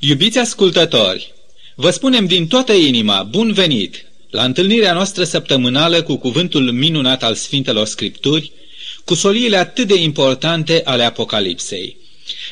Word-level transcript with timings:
Iubiți 0.00 0.38
ascultători, 0.38 1.32
vă 1.74 1.90
spunem 1.90 2.26
din 2.26 2.46
toată 2.46 2.72
inima 2.72 3.22
bun 3.22 3.52
venit 3.52 4.04
la 4.30 4.44
întâlnirea 4.44 4.92
noastră 4.92 5.24
săptămânală 5.24 6.02
cu 6.02 6.16
cuvântul 6.16 6.72
minunat 6.72 7.22
al 7.22 7.34
Sfintelor 7.34 7.86
Scripturi, 7.86 8.52
cu 9.04 9.14
soliile 9.14 9.56
atât 9.56 9.86
de 9.86 9.94
importante 9.94 10.82
ale 10.84 11.02
Apocalipsei. 11.02 11.96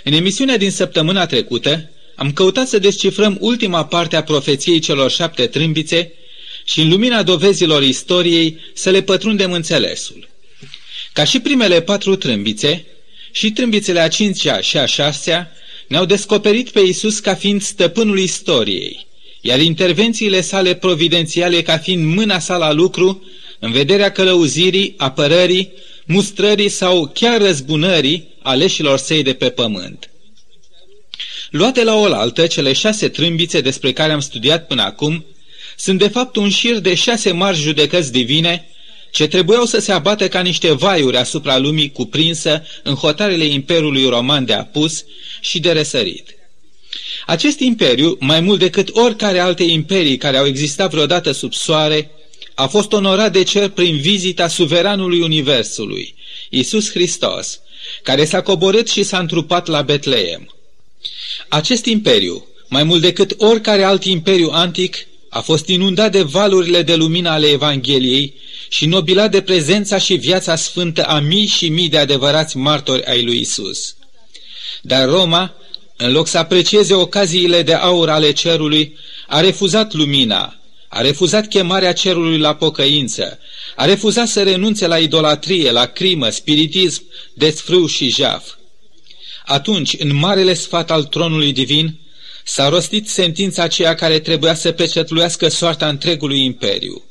În 0.04 0.12
emisiunea 0.12 0.56
din 0.56 0.70
săptămâna 0.70 1.26
trecută, 1.26 1.90
am 2.14 2.32
căutat 2.32 2.68
să 2.68 2.78
descifrăm 2.78 3.36
ultima 3.40 3.86
parte 3.86 4.16
a 4.16 4.22
profeției 4.22 4.78
celor 4.78 5.10
șapte 5.10 5.46
trâmbițe 5.46 6.12
și 6.64 6.80
în 6.80 6.88
lumina 6.88 7.22
dovezilor 7.22 7.82
istoriei 7.82 8.58
să 8.74 8.90
le 8.90 9.02
pătrundem 9.02 9.52
înțelesul. 9.52 10.28
Ca 11.12 11.24
și 11.24 11.40
primele 11.40 11.82
patru 11.82 12.16
trâmbițe, 12.16 12.86
și 13.30 13.50
trâmbițele 13.50 14.00
a 14.00 14.08
cincea 14.08 14.60
și 14.60 14.78
a 14.78 14.86
șasea 14.86 15.50
ne-au 15.88 16.04
descoperit 16.04 16.70
pe 16.70 16.80
Isus 16.80 17.18
ca 17.18 17.34
fiind 17.34 17.62
stăpânul 17.62 18.18
istoriei, 18.18 19.06
iar 19.40 19.60
intervențiile 19.60 20.40
sale 20.40 20.74
providențiale 20.74 21.62
ca 21.62 21.78
fiind 21.78 22.14
mâna 22.14 22.38
sa 22.38 22.56
la 22.56 22.72
lucru, 22.72 23.24
în 23.58 23.72
vederea 23.72 24.12
călăuzirii, 24.12 24.94
apărării, 24.96 25.72
mustrării 26.06 26.68
sau 26.68 27.10
chiar 27.14 27.40
răzbunării 27.40 28.28
aleșilor 28.42 28.98
săi 28.98 29.22
de 29.22 29.32
pe 29.32 29.48
pământ. 29.48 30.10
Luate 31.50 31.84
la 31.84 31.94
oaltă, 31.94 32.46
cele 32.46 32.72
șase 32.72 33.08
trâmbițe 33.08 33.60
despre 33.60 33.92
care 33.92 34.12
am 34.12 34.20
studiat 34.20 34.66
până 34.66 34.82
acum 34.82 35.24
sunt 35.76 35.98
de 35.98 36.08
fapt 36.08 36.36
un 36.36 36.48
șir 36.48 36.78
de 36.78 36.94
șase 36.94 37.32
mari 37.32 37.56
judecăți 37.56 38.12
divine 38.12 38.68
ce 39.16 39.26
trebuiau 39.26 39.64
să 39.64 39.78
se 39.78 39.92
abată 39.92 40.28
ca 40.28 40.40
niște 40.40 40.72
vaiuri 40.72 41.16
asupra 41.16 41.58
lumii 41.58 41.92
cuprinsă 41.92 42.62
în 42.82 42.94
hotarele 42.94 43.44
Imperiului 43.44 44.08
Roman 44.08 44.44
de 44.44 44.52
apus 44.52 45.04
și 45.40 45.60
de 45.60 45.72
răsărit. 45.72 46.34
Acest 47.26 47.60
imperiu, 47.60 48.16
mai 48.20 48.40
mult 48.40 48.58
decât 48.58 48.88
oricare 48.92 49.38
alte 49.38 49.62
imperii 49.62 50.16
care 50.16 50.36
au 50.36 50.46
existat 50.46 50.90
vreodată 50.90 51.32
sub 51.32 51.52
soare, 51.52 52.10
a 52.54 52.66
fost 52.66 52.92
onorat 52.92 53.32
de 53.32 53.42
cer 53.42 53.68
prin 53.68 53.96
vizita 53.96 54.48
suveranului 54.48 55.20
Universului, 55.20 56.14
Isus 56.50 56.90
Hristos, 56.90 57.60
care 58.02 58.24
s-a 58.24 58.42
coborât 58.42 58.88
și 58.88 59.02
s-a 59.02 59.18
întrupat 59.18 59.66
la 59.66 59.82
Betleem. 59.82 60.54
Acest 61.48 61.84
imperiu, 61.84 62.46
mai 62.68 62.82
mult 62.82 63.00
decât 63.00 63.34
oricare 63.38 63.82
alt 63.82 64.04
imperiu 64.04 64.50
antic, 64.52 65.06
a 65.36 65.40
fost 65.40 65.68
inundat 65.68 66.12
de 66.12 66.22
valurile 66.22 66.82
de 66.82 66.94
lumină 66.94 67.28
ale 67.30 67.46
Evangheliei 67.46 68.34
și 68.68 68.86
nobilat 68.86 69.30
de 69.30 69.40
prezența 69.40 69.98
și 69.98 70.14
viața 70.14 70.56
sfântă 70.56 71.04
a 71.04 71.18
mii 71.18 71.46
și 71.46 71.68
mii 71.68 71.88
de 71.88 71.98
adevărați 71.98 72.56
martori 72.56 73.04
ai 73.04 73.22
lui 73.22 73.40
Isus. 73.40 73.96
Dar 74.82 75.08
Roma, 75.08 75.54
în 75.96 76.12
loc 76.12 76.26
să 76.26 76.38
aprecieze 76.38 76.94
ocaziile 76.94 77.62
de 77.62 77.74
aur 77.74 78.08
ale 78.08 78.32
cerului, 78.32 78.96
a 79.26 79.40
refuzat 79.40 79.92
lumina, 79.92 80.60
a 80.88 81.00
refuzat 81.00 81.48
chemarea 81.48 81.92
cerului 81.92 82.38
la 82.38 82.54
pocăință, 82.54 83.38
a 83.74 83.84
refuzat 83.84 84.28
să 84.28 84.42
renunțe 84.42 84.86
la 84.86 84.98
idolatrie, 84.98 85.70
la 85.70 85.86
crimă, 85.86 86.28
spiritism, 86.28 87.02
desfrâu 87.34 87.86
și 87.86 88.08
jaf. 88.08 88.44
Atunci, 89.44 89.94
în 89.98 90.16
marele 90.16 90.54
sfat 90.54 90.90
al 90.90 91.04
tronului 91.04 91.52
divin, 91.52 91.98
s-a 92.48 92.68
rostit 92.68 93.08
sentința 93.08 93.62
aceea 93.62 93.94
care 93.94 94.18
trebuia 94.18 94.54
să 94.54 94.72
pecetluiască 94.72 95.48
soarta 95.48 95.88
întregului 95.88 96.44
imperiu. 96.44 97.04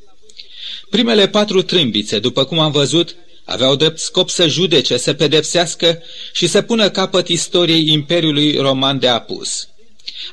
Primele 0.90 1.28
patru 1.28 1.62
trâmbițe, 1.62 2.20
după 2.20 2.44
cum 2.44 2.60
am 2.60 2.72
văzut, 2.72 3.16
aveau 3.46 3.76
drept 3.76 4.00
scop 4.00 4.30
să 4.30 4.48
judece, 4.48 4.98
să 4.98 5.14
pedepsească 5.14 6.02
și 6.34 6.48
să 6.48 6.62
pună 6.62 6.90
capăt 6.90 7.28
istoriei 7.28 7.92
Imperiului 7.92 8.58
Roman 8.58 9.00
de 9.00 9.08
apus. 9.08 9.68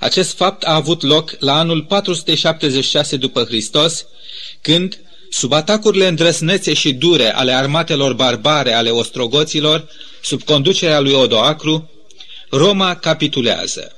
Acest 0.00 0.36
fapt 0.36 0.62
a 0.62 0.74
avut 0.74 1.02
loc 1.02 1.36
la 1.38 1.58
anul 1.58 1.82
476 1.82 3.16
după 3.16 3.44
Hristos, 3.44 4.06
când, 4.60 5.00
sub 5.30 5.52
atacurile 5.52 6.06
îndrăsnețe 6.06 6.74
și 6.74 6.92
dure 6.92 7.34
ale 7.34 7.52
armatelor 7.52 8.12
barbare 8.12 8.72
ale 8.72 8.90
ostrogoților, 8.90 9.88
sub 10.22 10.42
conducerea 10.42 11.00
lui 11.00 11.12
Odoacru, 11.12 11.90
Roma 12.50 12.94
capitulează. 12.94 13.96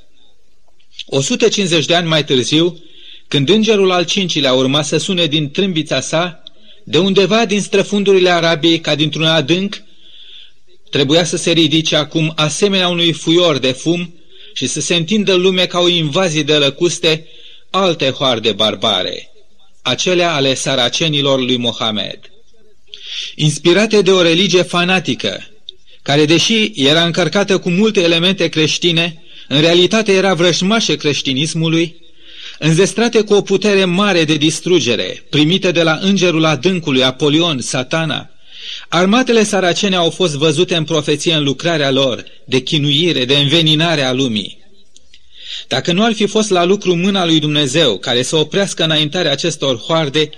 150 1.07 1.87
de 1.87 1.95
ani 1.95 2.09
mai 2.09 2.25
târziu, 2.25 2.83
când 3.29 3.49
îngerul 3.49 3.91
al 3.91 4.05
cincilea 4.05 4.53
urma 4.53 4.83
să 4.83 4.97
sune 4.97 5.27
din 5.27 5.51
trâmbița 5.51 6.01
sa, 6.01 6.43
de 6.85 6.99
undeva 6.99 7.45
din 7.45 7.61
străfundurile 7.61 8.31
Arabiei, 8.31 8.81
ca 8.81 8.95
dintr-un 8.95 9.25
adânc, 9.25 9.83
trebuia 10.91 11.25
să 11.25 11.37
se 11.37 11.51
ridice 11.51 11.97
acum 11.97 12.33
asemenea 12.37 12.89
unui 12.89 13.13
fuior 13.13 13.59
de 13.59 13.73
fum 13.73 14.15
și 14.55 14.67
să 14.67 14.81
se 14.81 14.95
întindă 14.95 15.35
lume 15.35 15.67
ca 15.67 15.79
o 15.79 15.89
invazie 15.89 16.43
de 16.43 16.55
lăcuste 16.55 17.27
alte 17.71 18.11
hoarde 18.11 18.53
barbare, 18.53 19.31
acelea 19.83 20.35
ale 20.35 20.55
saracenilor 20.55 21.41
lui 21.41 21.57
Mohamed. 21.57 22.19
Inspirate 23.35 24.03
de 24.03 24.11
o 24.11 24.23
religie 24.23 24.63
fanatică, 24.63 25.49
care 26.03 26.25
deși 26.25 26.73
era 26.75 27.05
încărcată 27.05 27.59
cu 27.59 27.71
multe 27.71 28.01
elemente 28.01 28.49
creștine, 28.49 29.24
în 29.49 29.61
realitate 29.61 30.13
era 30.13 30.35
vrășmașă 30.35 30.97
creștinismului, 30.97 31.97
înzestrate 32.59 33.21
cu 33.21 33.35
o 33.35 33.41
putere 33.41 33.85
mare 33.85 34.25
de 34.25 34.35
distrugere, 34.37 35.25
primite 35.31 35.71
de 35.71 35.83
la 35.83 35.99
îngerul 36.03 36.45
adâncului 36.45 37.05
Apolion, 37.05 37.61
satana, 37.61 38.31
armatele 38.89 39.45
saracene 39.45 39.97
au 39.97 40.11
fost 40.11 40.35
văzute 40.35 40.77
în 40.77 40.85
profeție 40.85 41.35
în 41.35 41.43
lucrarea 41.43 41.91
lor, 41.91 42.25
de 42.45 42.61
chinuire, 42.61 43.25
de 43.25 43.35
înveninare 43.37 44.03
a 44.03 44.13
lumii. 44.13 44.63
Dacă 45.69 45.93
nu 45.93 46.05
ar 46.05 46.13
fi 46.13 46.27
fost 46.27 46.51
la 46.51 46.65
lucru 46.65 46.95
mâna 46.95 47.25
lui 47.25 47.41
Dumnezeu 47.41 47.99
care 47.99 48.23
să 48.23 48.37
oprească 48.37 48.85
înaintarea 48.85 49.31
acestor 49.31 49.79
hoarde, 49.79 50.31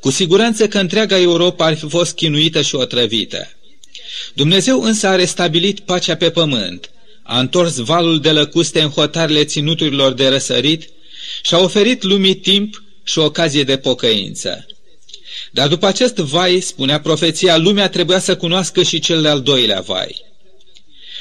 cu 0.00 0.10
siguranță 0.10 0.68
că 0.68 0.78
întreaga 0.78 1.18
Europa 1.18 1.66
ar 1.66 1.76
fi 1.76 1.88
fost 1.88 2.14
chinuită 2.14 2.62
și 2.62 2.74
otrăvită. 2.74 3.48
Dumnezeu 4.34 4.82
însă 4.82 5.06
a 5.06 5.14
restabilit 5.14 5.80
pacea 5.80 6.14
pe 6.14 6.30
pământ, 6.30 6.90
a 7.30 7.38
întors 7.38 7.76
valul 7.76 8.20
de 8.20 8.30
lăcuste 8.32 8.80
în 8.80 8.90
hotarele 8.90 9.44
ținuturilor 9.44 10.12
de 10.12 10.28
răsărit 10.28 10.90
și 11.42 11.54
a 11.54 11.58
oferit 11.58 12.02
lumii 12.02 12.34
timp 12.34 12.82
și 13.04 13.18
ocazie 13.18 13.62
de 13.62 13.76
pocăință. 13.76 14.66
Dar 15.50 15.68
după 15.68 15.86
acest 15.86 16.14
vai, 16.14 16.60
spunea 16.60 17.00
profeția, 17.00 17.56
lumea 17.56 17.88
trebuia 17.88 18.18
să 18.18 18.36
cunoască 18.36 18.82
și 18.82 18.98
cel 18.98 19.22
de-al 19.22 19.40
doilea 19.40 19.80
vai. 19.80 20.24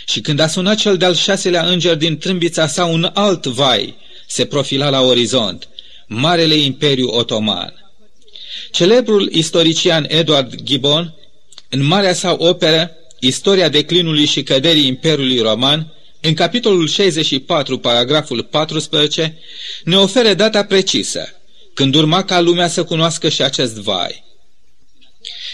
Și 0.08 0.22
când 0.22 0.40
a 0.40 0.47
sunat 0.47 0.78
cel 0.78 0.97
de-al 0.97 1.16
șaselea 1.16 1.66
înger 1.66 1.96
din 1.96 2.18
trâmbița 2.18 2.68
sa, 2.68 2.86
un 2.86 3.09
alt 3.14 3.46
vai 3.46 3.96
se 4.28 4.46
profila 4.46 4.90
la 4.90 5.02
orizont, 5.02 5.68
Marele 6.08 6.56
Imperiu 6.56 7.08
Otoman. 7.08 7.74
Celebrul 8.72 9.30
istorician 9.31 10.06
Edward 10.08 10.62
Gibbon, 10.64 11.14
în 11.70 11.86
marea 11.86 12.14
sa 12.14 12.36
operă, 12.40 12.91
Istoria 13.20 13.70
declinului 13.70 14.26
și 14.26 14.44
căderii 14.44 14.88
Imperiului 14.88 15.40
Roman, 15.40 15.94
în 16.22 16.34
capitolul 16.34 16.88
64, 16.88 17.78
paragraful 17.78 18.44
14, 18.44 19.38
ne 19.84 19.97
oferă 19.97 20.34
data 20.34 20.63
precisă, 20.63 21.34
când 21.74 21.96
urma 21.96 22.24
ca 22.24 22.40
lumea 22.40 22.68
să 22.68 22.84
cunoască 22.84 23.30
și 23.30 23.41
acest 23.41 23.75
vai. 23.75 24.24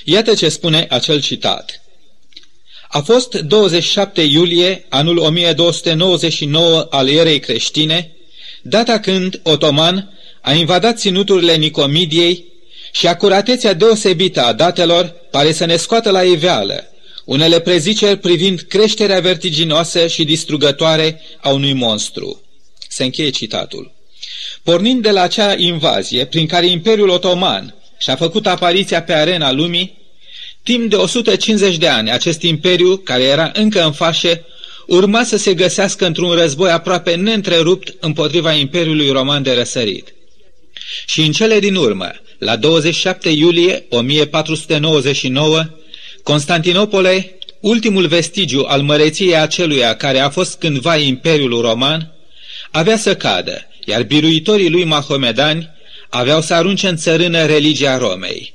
Iată 0.03 0.33
ce 0.33 0.49
spune 0.49 0.87
acel 0.89 1.21
citat. 1.21 1.81
A 2.87 3.01
fost 3.01 3.35
27 3.35 4.21
iulie 4.21 4.85
anul 4.89 5.17
1299 5.17 6.87
al 6.89 7.09
erei 7.09 7.39
creștine, 7.39 8.15
data 8.61 8.99
când 8.99 9.39
Otoman 9.43 10.13
a 10.41 10.53
invadat 10.53 10.97
ținuturile 10.97 11.55
Nicomidiei 11.55 12.45
și 12.91 13.07
acuratețea 13.07 13.73
deosebită 13.73 14.43
a 14.43 14.53
datelor 14.53 15.15
pare 15.31 15.51
să 15.51 15.65
ne 15.65 15.75
scoată 15.75 16.09
la 16.11 16.23
iveală 16.23 16.89
unele 17.25 17.59
preziceri 17.59 18.17
privind 18.17 18.59
creșterea 18.59 19.19
vertiginoasă 19.19 20.07
și 20.07 20.23
distrugătoare 20.23 21.21
a 21.41 21.49
unui 21.49 21.73
monstru. 21.73 22.41
Se 22.89 23.03
încheie 23.03 23.29
citatul. 23.29 23.91
Pornind 24.63 25.01
de 25.01 25.11
la 25.11 25.21
acea 25.21 25.55
invazie 25.57 26.25
prin 26.25 26.47
care 26.47 26.67
Imperiul 26.67 27.09
Otoman 27.09 27.75
și-a 27.97 28.15
făcut 28.15 28.47
apariția 28.47 29.03
pe 29.03 29.13
arena 29.13 29.51
lumii, 29.51 29.97
timp 30.63 30.89
de 30.89 30.95
150 30.95 31.77
de 31.77 31.87
ani 31.87 32.11
acest 32.11 32.41
imperiu, 32.41 32.97
care 32.97 33.23
era 33.23 33.51
încă 33.53 33.85
în 33.85 33.91
fașe, 33.91 34.45
urma 34.87 35.23
să 35.23 35.37
se 35.37 35.53
găsească 35.53 36.05
într-un 36.05 36.31
război 36.31 36.71
aproape 36.71 37.15
neîntrerupt 37.15 37.95
împotriva 37.99 38.53
Imperiului 38.53 39.09
Roman 39.09 39.43
de 39.43 39.53
răsărit. 39.53 40.13
Și 41.05 41.21
în 41.21 41.31
cele 41.31 41.59
din 41.59 41.75
urmă, 41.75 42.11
la 42.37 42.55
27 42.55 43.29
iulie 43.29 43.85
1499, 43.89 45.65
Constantinopole, 46.25 47.37
ultimul 47.59 48.07
vestigiu 48.07 48.63
al 48.67 48.81
măreției 48.81 49.35
aceluia 49.35 49.95
care 49.95 50.19
a 50.19 50.29
fost 50.29 50.59
cândva 50.59 50.97
Imperiul 50.97 51.61
Roman, 51.61 52.13
avea 52.71 52.97
să 52.97 53.15
cadă, 53.15 53.67
iar 53.85 54.03
biruitorii 54.03 54.69
lui 54.69 54.83
mahomedani 54.83 55.69
aveau 56.09 56.41
să 56.41 56.53
arunce 56.53 56.87
în 56.87 56.95
țărână 56.95 57.45
religia 57.45 57.97
Romei. 57.97 58.53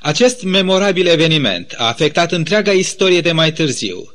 Acest 0.00 0.42
memorabil 0.42 1.06
eveniment 1.06 1.74
a 1.76 1.86
afectat 1.86 2.32
întreaga 2.32 2.72
istorie 2.72 3.20
de 3.20 3.32
mai 3.32 3.52
târziu. 3.52 4.14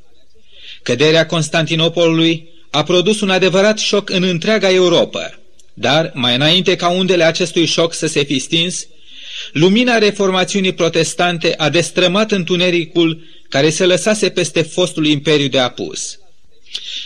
Căderea 0.84 1.26
Constantinopolului 1.26 2.50
a 2.70 2.84
produs 2.84 3.22
un 3.22 3.30
adevărat 3.30 3.80
șoc 3.80 4.10
în 4.10 4.24
întreaga 4.24 4.72
Europa, 4.72 5.40
dar, 5.74 6.12
mai 6.14 6.36
înainte 6.36 6.76
ca 6.76 6.90
undele 6.90 7.24
acestui 7.24 7.66
șoc 7.66 7.94
să 7.94 8.08
se 8.08 8.24
fi 8.24 8.40
stins, 8.40 8.88
lumina 9.52 9.98
reformațiunii 9.98 10.74
protestante 10.74 11.54
a 11.58 11.70
destrămat 11.70 12.32
întunericul 12.32 13.24
care 13.50 13.70
se 13.70 13.86
lăsase 13.86 14.30
peste 14.30 14.62
fostul 14.62 15.06
imperiu 15.06 15.48
de 15.48 15.60
apus. 15.60 16.20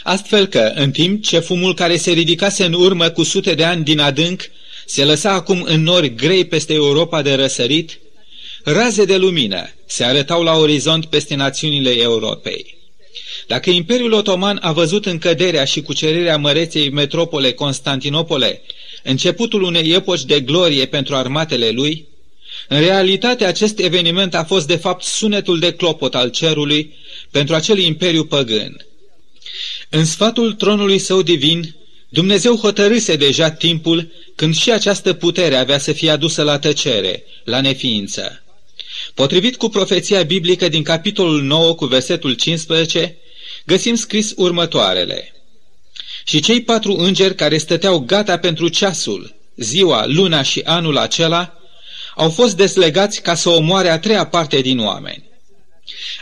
Astfel 0.04 0.46
că, 0.46 0.72
în 0.76 0.92
timp 0.92 1.24
ce 1.24 1.40
fumul 1.40 1.74
care 1.74 1.98
se 1.98 2.12
ridicase 2.12 2.66
în 2.66 2.74
urmă 2.74 3.10
cu 3.10 3.24
sute 3.24 3.54
de 3.54 3.64
ani 3.64 3.84
din 3.84 4.00
adânc, 4.00 4.42
se 4.86 5.04
lăsa 5.04 5.32
acum 5.32 5.62
în 5.68 5.84
nori 5.84 6.16
grei 6.16 6.46
peste 6.46 6.74
Europa 6.74 7.22
de 7.22 7.34
răsărit, 7.34 8.00
raze 8.64 9.06
de 9.06 9.18
lumină 9.18 9.70
se 9.86 10.04
arătau 10.04 10.44
la 10.44 10.54
orizont 10.54 11.06
peste 11.06 11.36
națiunile 11.36 11.90
Europei. 11.90 12.78
Dacă 13.48 13.70
Imperiul 13.70 14.14
Otoman 14.14 14.60
a 14.62 14.72
văzut 14.72 15.06
în 15.06 15.18
căderea 15.18 15.66
și 15.66 15.82
cucerirea 15.82 16.38
măreței 16.38 16.90
metropole 16.90 17.52
Constantinopole 17.52 18.62
începutul 19.04 19.62
unei 19.62 19.92
epoci 19.92 20.24
de 20.24 20.40
glorie 20.40 20.86
pentru 20.86 21.16
armatele 21.16 21.70
lui, 21.70 22.08
în 22.72 22.80
realitate 22.80 23.46
acest 23.46 23.80
eveniment 23.80 24.36
a 24.36 24.44
fost 24.44 24.68
de 24.68 24.76
fapt 24.76 25.04
sunetul 25.04 25.60
de 25.60 25.74
clopot 25.74 26.16
al 26.16 26.30
cerului 26.30 26.96
pentru 27.32 27.56
acel 27.56 27.78
imperiu 27.78 28.26
păgân. 28.26 28.86
În 29.90 30.06
sfatul 30.06 30.54
tronului 30.54 30.98
său 30.98 31.22
divin, 31.22 31.76
Dumnezeu 32.10 32.56
hotărâse 32.56 33.16
deja 33.16 33.52
timpul 33.52 34.12
când 34.36 34.56
și 34.56 34.72
această 34.72 35.14
putere 35.14 35.56
avea 35.56 35.78
să 35.78 35.92
fie 35.92 36.10
adusă 36.10 36.44
la 36.44 36.60
tăcere, 36.60 37.24
la 37.44 37.62
neființă. 37.62 38.44
Potrivit 39.14 39.56
cu 39.56 39.70
profeția 39.70 40.24
biblică 40.24 40.68
din 40.68 40.84
capitolul 40.84 41.42
9 41.42 41.76
cu 41.76 41.86
versetul 41.86 42.34
15, 42.34 43.18
găsim 43.66 43.96
scris 43.96 44.34
următoarele. 44.36 45.34
Și 46.24 46.40
cei 46.40 46.62
patru 46.62 46.94
îngeri 46.94 47.36
care 47.36 47.58
stăteau 47.58 48.00
gata 48.00 48.38
pentru 48.38 48.68
ceasul, 48.68 49.36
ziua, 49.56 50.06
luna 50.06 50.42
și 50.42 50.62
anul 50.66 50.98
acela, 50.98 51.59
au 52.20 52.30
fost 52.30 52.56
deslegați 52.56 53.22
ca 53.22 53.36
să 53.36 53.50
omoare 53.50 53.90
a 53.90 54.00
treia 54.00 54.26
parte 54.26 54.62
din 54.62 54.80
oameni. 54.80 55.24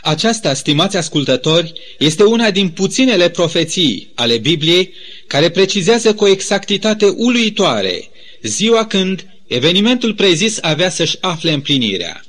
Aceasta, 0.02 0.54
stimați 0.54 0.96
ascultători, 0.96 1.72
este 1.98 2.22
una 2.22 2.50
din 2.50 2.68
puținele 2.68 3.28
profeții 3.28 4.12
ale 4.14 4.38
Bibliei 4.38 4.92
care 5.26 5.48
precizează 5.48 6.14
cu 6.14 6.24
o 6.24 6.28
exactitate 6.28 7.06
uluitoare 7.16 8.10
ziua 8.42 8.86
când 8.86 9.26
evenimentul 9.46 10.14
prezis 10.14 10.58
avea 10.60 10.90
să-și 10.90 11.16
afle 11.20 11.52
împlinirea. 11.52 12.24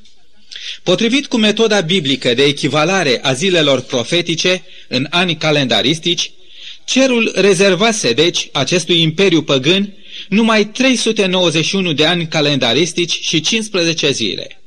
Potrivit 0.83 1.27
cu 1.27 1.37
metoda 1.37 1.81
biblică 1.81 2.33
de 2.33 2.43
echivalare 2.43 3.19
a 3.23 3.33
zilelor 3.33 3.81
profetice 3.81 4.63
în 4.87 5.07
ani 5.09 5.37
calendaristici, 5.37 6.31
cerul 6.85 7.31
rezervase, 7.35 8.13
deci, 8.13 8.49
acestui 8.51 9.01
imperiu 9.01 9.41
păgân 9.41 9.93
numai 10.27 10.65
391 10.65 11.93
de 11.93 12.05
ani 12.05 12.27
calendaristici 12.27 13.19
și 13.21 13.41
15 13.41 14.11
zile. 14.11 14.61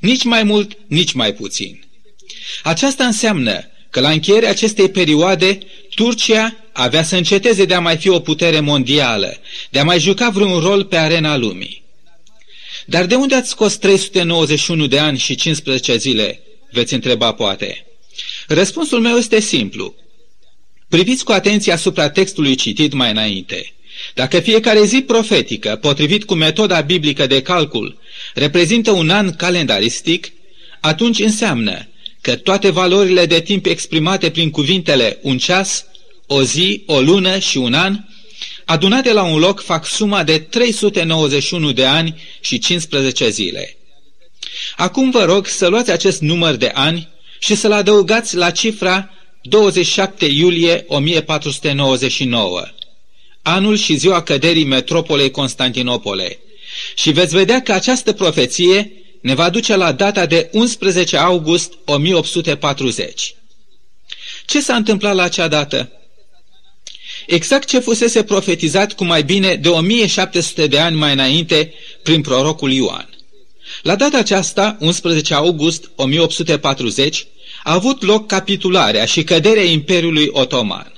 Nici 0.00 0.24
mai 0.24 0.42
mult, 0.42 0.78
nici 0.86 1.12
mai 1.12 1.32
puțin. 1.32 1.84
Aceasta 2.62 3.04
înseamnă 3.04 3.70
că 3.90 4.00
la 4.00 4.10
încheierea 4.10 4.50
acestei 4.50 4.88
perioade, 4.88 5.58
Turcia 5.94 6.56
avea 6.72 7.02
să 7.02 7.16
înceteze 7.16 7.64
de 7.64 7.74
a 7.74 7.80
mai 7.80 7.96
fi 7.96 8.08
o 8.08 8.20
putere 8.20 8.60
mondială, 8.60 9.36
de 9.70 9.78
a 9.78 9.84
mai 9.84 10.00
juca 10.00 10.28
vreun 10.28 10.60
rol 10.60 10.84
pe 10.84 10.96
arena 10.96 11.36
lumii. 11.36 11.82
Dar 12.86 13.06
de 13.06 13.14
unde 13.14 13.34
ați 13.34 13.48
scos 13.48 13.76
391 13.76 14.86
de 14.86 14.98
ani 14.98 15.18
și 15.18 15.34
15 15.34 15.96
zile? 15.96 16.40
Veți 16.70 16.94
întreba 16.94 17.32
poate. 17.32 17.86
Răspunsul 18.46 19.00
meu 19.00 19.16
este 19.16 19.40
simplu. 19.40 19.94
Priviți 20.88 21.24
cu 21.24 21.32
atenție 21.32 21.72
asupra 21.72 22.10
textului 22.10 22.54
citit 22.54 22.92
mai 22.92 23.10
înainte. 23.10 23.72
Dacă 24.14 24.40
fiecare 24.40 24.84
zi 24.84 25.00
profetică, 25.00 25.78
potrivit 25.80 26.24
cu 26.24 26.34
metoda 26.34 26.80
biblică 26.80 27.26
de 27.26 27.42
calcul, 27.42 27.98
reprezintă 28.34 28.90
un 28.90 29.10
an 29.10 29.34
calendaristic, 29.34 30.32
atunci 30.80 31.18
înseamnă 31.18 31.88
că 32.20 32.36
toate 32.36 32.70
valorile 32.70 33.26
de 33.26 33.40
timp 33.40 33.66
exprimate 33.66 34.30
prin 34.30 34.50
cuvintele 34.50 35.18
un 35.22 35.38
ceas, 35.38 35.84
o 36.26 36.42
zi, 36.42 36.82
o 36.86 37.00
lună 37.00 37.38
și 37.38 37.56
un 37.58 37.74
an, 37.74 37.98
adunate 38.64 39.12
la 39.12 39.22
un 39.22 39.38
loc 39.38 39.60
fac 39.62 39.86
suma 39.86 40.24
de 40.24 40.38
391 40.38 41.72
de 41.72 41.84
ani 41.84 42.20
și 42.40 42.58
15 42.58 43.28
zile. 43.28 43.76
Acum 44.76 45.10
vă 45.10 45.24
rog 45.24 45.46
să 45.46 45.66
luați 45.66 45.90
acest 45.90 46.20
număr 46.20 46.54
de 46.54 46.70
ani 46.74 47.08
și 47.38 47.54
să-l 47.54 47.72
adăugați 47.72 48.36
la 48.36 48.50
cifra 48.50 49.10
27 49.42 50.26
iulie 50.26 50.84
1499, 50.86 52.62
anul 53.54 53.76
și 53.76 53.96
ziua 53.96 54.22
căderii 54.22 54.64
metropolei 54.64 55.30
Constantinopole, 55.30 56.38
și 56.94 57.10
veți 57.10 57.34
vedea 57.34 57.62
că 57.62 57.72
această 57.72 58.12
profeție 58.12 58.92
ne 59.20 59.34
va 59.34 59.50
duce 59.50 59.76
la 59.76 59.92
data 59.92 60.26
de 60.26 60.48
11 60.52 61.16
august 61.16 61.72
1840. 61.84 63.34
Ce 64.46 64.60
s-a 64.60 64.74
întâmplat 64.74 65.14
la 65.14 65.22
acea 65.22 65.48
dată? 65.48 65.92
Exact 67.26 67.68
ce 67.68 67.78
fusese 67.78 68.22
profetizat 68.22 68.92
cu 68.92 69.04
mai 69.04 69.22
bine 69.22 69.54
de 69.54 69.68
1700 69.68 70.66
de 70.66 70.78
ani 70.78 70.96
mai 70.96 71.12
înainte 71.12 71.74
prin 72.02 72.20
prorocul 72.20 72.72
Ioan. 72.72 73.08
La 73.82 73.96
data 73.96 74.18
aceasta, 74.18 74.76
11 74.80 75.34
august 75.34 75.90
1840, 75.96 77.26
a 77.64 77.72
avut 77.72 78.02
loc 78.02 78.26
capitularea 78.26 79.04
și 79.04 79.24
căderea 79.24 79.64
Imperiului 79.64 80.28
Otoman. 80.32 80.97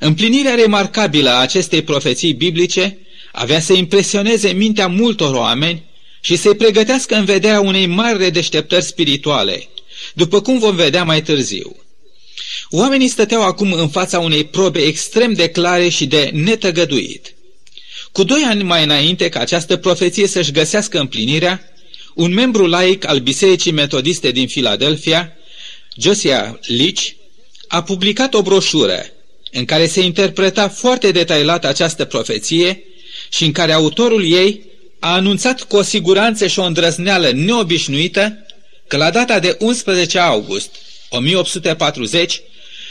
Împlinirea 0.00 0.54
remarcabilă 0.54 1.30
a 1.30 1.40
acestei 1.40 1.82
profeții 1.82 2.32
biblice 2.32 2.98
avea 3.32 3.60
să 3.60 3.72
impresioneze 3.72 4.48
mintea 4.48 4.86
multor 4.86 5.34
oameni 5.34 5.84
și 6.20 6.36
să-i 6.36 6.54
pregătească 6.54 7.14
în 7.14 7.24
vederea 7.24 7.60
unei 7.60 7.86
mari 7.86 8.18
redeșteptări 8.18 8.84
spirituale, 8.84 9.68
după 10.14 10.40
cum 10.40 10.58
vom 10.58 10.76
vedea 10.76 11.04
mai 11.04 11.22
târziu. 11.22 11.76
Oamenii 12.70 13.08
stăteau 13.08 13.42
acum 13.42 13.72
în 13.72 13.88
fața 13.88 14.18
unei 14.18 14.44
probe 14.44 14.80
extrem 14.80 15.32
de 15.32 15.48
clare 15.48 15.88
și 15.88 16.06
de 16.06 16.30
netăgăduit. 16.32 17.34
Cu 18.12 18.22
doi 18.24 18.42
ani 18.42 18.62
mai 18.62 18.84
înainte 18.84 19.28
ca 19.28 19.40
această 19.40 19.76
profeție 19.76 20.26
să-și 20.26 20.52
găsească 20.52 20.98
împlinirea, 20.98 21.62
un 22.14 22.32
membru 22.32 22.66
laic 22.66 23.08
al 23.08 23.18
Bisericii 23.18 23.72
Metodiste 23.72 24.30
din 24.30 24.48
Filadelfia, 24.48 25.32
Josiah 26.00 26.54
Leach, 26.66 27.02
a 27.68 27.82
publicat 27.82 28.34
o 28.34 28.42
broșură 28.42 29.04
în 29.52 29.64
care 29.64 29.86
se 29.86 30.00
interpreta 30.00 30.68
foarte 30.68 31.10
detailat 31.10 31.64
această 31.64 32.04
profeție 32.04 32.82
și 33.32 33.44
în 33.44 33.52
care 33.52 33.72
autorul 33.72 34.32
ei 34.32 34.62
a 34.98 35.12
anunțat 35.12 35.62
cu 35.62 35.76
o 35.76 35.82
siguranță 35.82 36.46
și 36.46 36.58
o 36.58 36.62
îndrăzneală 36.62 37.30
neobișnuită 37.34 38.46
că 38.86 38.96
la 38.96 39.10
data 39.10 39.38
de 39.38 39.56
11 39.58 40.18
august 40.18 40.70
1840, 41.08 42.40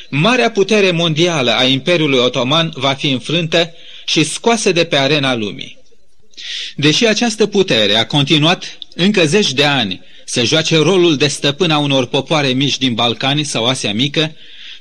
marea 0.10 0.52
putere 0.52 0.92
mondială 0.92 1.52
a 1.52 1.64
Imperiului 1.64 2.20
Otoman 2.20 2.72
va 2.76 2.94
fi 2.94 3.10
înfrântă 3.10 3.74
și 4.06 4.24
scoasă 4.24 4.72
de 4.72 4.84
pe 4.84 4.96
arena 4.96 5.36
lumii. 5.36 5.78
Deși 6.76 7.06
această 7.06 7.46
putere 7.46 7.96
a 7.96 8.06
continuat 8.06 8.78
încă 8.96 9.26
zeci 9.26 9.54
de 9.54 9.64
ani 9.64 10.02
să 10.26 10.44
joace 10.44 10.78
rolul 10.78 11.18
de 11.18 11.28
stăpân 11.28 11.72
a 11.72 11.78
unor 11.78 12.06
popoare 12.06 12.48
mici 12.48 12.78
din 12.78 12.94
Balcani 12.94 13.44
sau 13.44 13.66
Asia 13.66 13.94
Mică, 13.94 14.36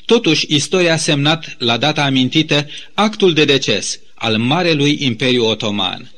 totuși 0.07 0.47
istoria 0.49 0.93
a 0.93 0.97
semnat, 0.97 1.57
la 1.59 1.77
data 1.77 2.03
amintită, 2.03 2.69
actul 2.95 3.33
de 3.33 3.45
deces 3.45 3.99
al 4.15 4.37
Marelui 4.37 4.97
Imperiu 5.01 5.45
Otoman. 5.45 6.11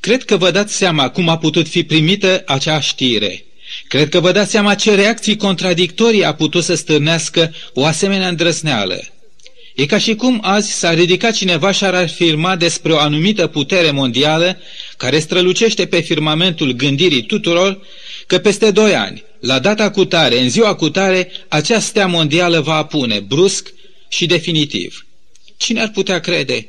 Cred 0.00 0.24
că 0.24 0.36
vă 0.36 0.50
dați 0.50 0.76
seama 0.76 1.08
cum 1.08 1.28
a 1.28 1.38
putut 1.38 1.68
fi 1.68 1.82
primită 1.82 2.42
acea 2.46 2.80
știre. 2.80 3.44
Cred 3.88 4.08
că 4.08 4.20
vă 4.20 4.32
dați 4.32 4.50
seama 4.50 4.74
ce 4.74 4.94
reacții 4.94 5.36
contradictorii 5.36 6.24
a 6.24 6.34
putut 6.34 6.64
să 6.64 6.74
stârnească 6.74 7.54
o 7.74 7.84
asemenea 7.84 8.28
îndrăsneală. 8.28 9.00
E 9.74 9.86
ca 9.86 9.98
și 9.98 10.14
cum 10.14 10.38
azi 10.42 10.72
s-ar 10.72 10.94
ridica 10.94 11.30
cineva 11.30 11.70
și 11.70 11.84
ar 11.84 11.94
afirma 11.94 12.56
despre 12.56 12.92
o 12.92 12.98
anumită 12.98 13.46
putere 13.46 13.90
mondială 13.90 14.58
care 14.96 15.18
strălucește 15.18 15.86
pe 15.86 16.00
firmamentul 16.00 16.72
gândirii 16.72 17.22
tuturor 17.22 17.80
că 18.30 18.38
peste 18.38 18.70
doi 18.70 18.94
ani, 18.94 19.24
la 19.40 19.58
data 19.58 19.90
cutare, 19.90 20.40
în 20.40 20.50
ziua 20.50 20.74
cutare, 20.74 21.30
acea 21.48 21.80
stea 21.80 22.06
mondială 22.06 22.60
va 22.60 22.74
apune, 22.74 23.20
brusc 23.20 23.72
și 24.08 24.26
definitiv. 24.26 25.06
Cine 25.56 25.80
ar 25.80 25.90
putea 25.90 26.20
crede? 26.20 26.68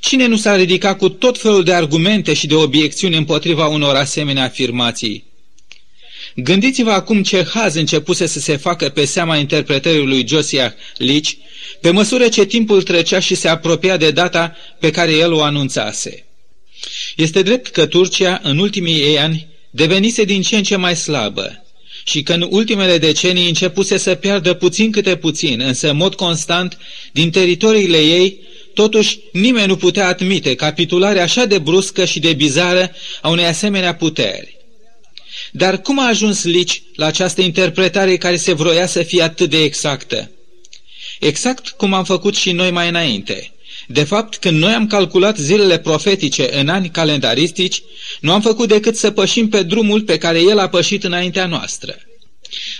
Cine 0.00 0.26
nu 0.26 0.36
s-a 0.36 0.56
ridicat 0.56 0.98
cu 0.98 1.08
tot 1.08 1.38
felul 1.38 1.64
de 1.64 1.72
argumente 1.72 2.34
și 2.34 2.46
de 2.46 2.54
obiecțiuni 2.54 3.16
împotriva 3.16 3.66
unor 3.66 3.94
asemenea 3.94 4.44
afirmații? 4.44 5.24
Gândiți-vă 6.34 6.90
acum 6.90 7.22
ce 7.22 7.44
haz 7.44 7.74
începuse 7.74 8.26
să 8.26 8.40
se 8.40 8.56
facă 8.56 8.88
pe 8.88 9.04
seama 9.04 9.36
interpretării 9.36 10.06
lui 10.06 10.28
Josiah 10.28 10.72
Leach, 10.96 11.30
pe 11.80 11.90
măsură 11.90 12.28
ce 12.28 12.44
timpul 12.44 12.82
trecea 12.82 13.18
și 13.18 13.34
se 13.34 13.48
apropia 13.48 13.96
de 13.96 14.10
data 14.10 14.56
pe 14.80 14.90
care 14.90 15.12
el 15.12 15.32
o 15.32 15.42
anunțase. 15.42 16.26
Este 17.16 17.42
drept 17.42 17.66
că 17.66 17.86
Turcia, 17.86 18.40
în 18.42 18.58
ultimii 18.58 19.00
ei 19.00 19.18
ani, 19.18 19.52
devenise 19.74 20.24
din 20.24 20.42
ce 20.42 20.56
în 20.56 20.62
ce 20.62 20.76
mai 20.76 20.96
slabă 20.96 21.64
și 22.04 22.22
că 22.22 22.32
în 22.32 22.46
ultimele 22.50 22.98
decenii 22.98 23.48
începuse 23.48 23.96
să 23.96 24.14
piardă 24.14 24.54
puțin 24.54 24.90
câte 24.90 25.16
puțin, 25.16 25.60
însă 25.60 25.90
în 25.90 25.96
mod 25.96 26.14
constant, 26.14 26.78
din 27.12 27.30
teritoriile 27.30 27.98
ei, 27.98 28.38
totuși 28.74 29.18
nimeni 29.32 29.66
nu 29.66 29.76
putea 29.76 30.06
admite 30.06 30.54
capitularea 30.54 31.22
așa 31.22 31.44
de 31.44 31.58
bruscă 31.58 32.04
și 32.04 32.20
de 32.20 32.32
bizară 32.32 32.92
a 33.22 33.28
unei 33.28 33.44
asemenea 33.44 33.94
puteri. 33.94 34.56
Dar 35.52 35.80
cum 35.80 35.98
a 35.98 36.08
ajuns 36.08 36.44
Lici 36.44 36.82
la 36.94 37.06
această 37.06 37.40
interpretare 37.40 38.16
care 38.16 38.36
se 38.36 38.52
vroia 38.52 38.86
să 38.86 39.02
fie 39.02 39.22
atât 39.22 39.50
de 39.50 39.62
exactă? 39.62 40.30
Exact 41.20 41.68
cum 41.68 41.92
am 41.92 42.04
făcut 42.04 42.36
și 42.36 42.52
noi 42.52 42.70
mai 42.70 42.88
înainte– 42.88 43.48
de 43.86 44.04
fapt, 44.04 44.36
când 44.36 44.58
noi 44.58 44.72
am 44.72 44.86
calculat 44.86 45.36
zilele 45.36 45.78
profetice 45.78 46.58
în 46.58 46.68
ani 46.68 46.90
calendaristici, 46.90 47.82
nu 48.20 48.32
am 48.32 48.40
făcut 48.40 48.68
decât 48.68 48.96
să 48.96 49.10
pășim 49.10 49.48
pe 49.48 49.62
drumul 49.62 50.02
pe 50.02 50.18
care 50.18 50.40
el 50.40 50.58
a 50.58 50.68
pășit 50.68 51.04
înaintea 51.04 51.46
noastră. 51.46 51.96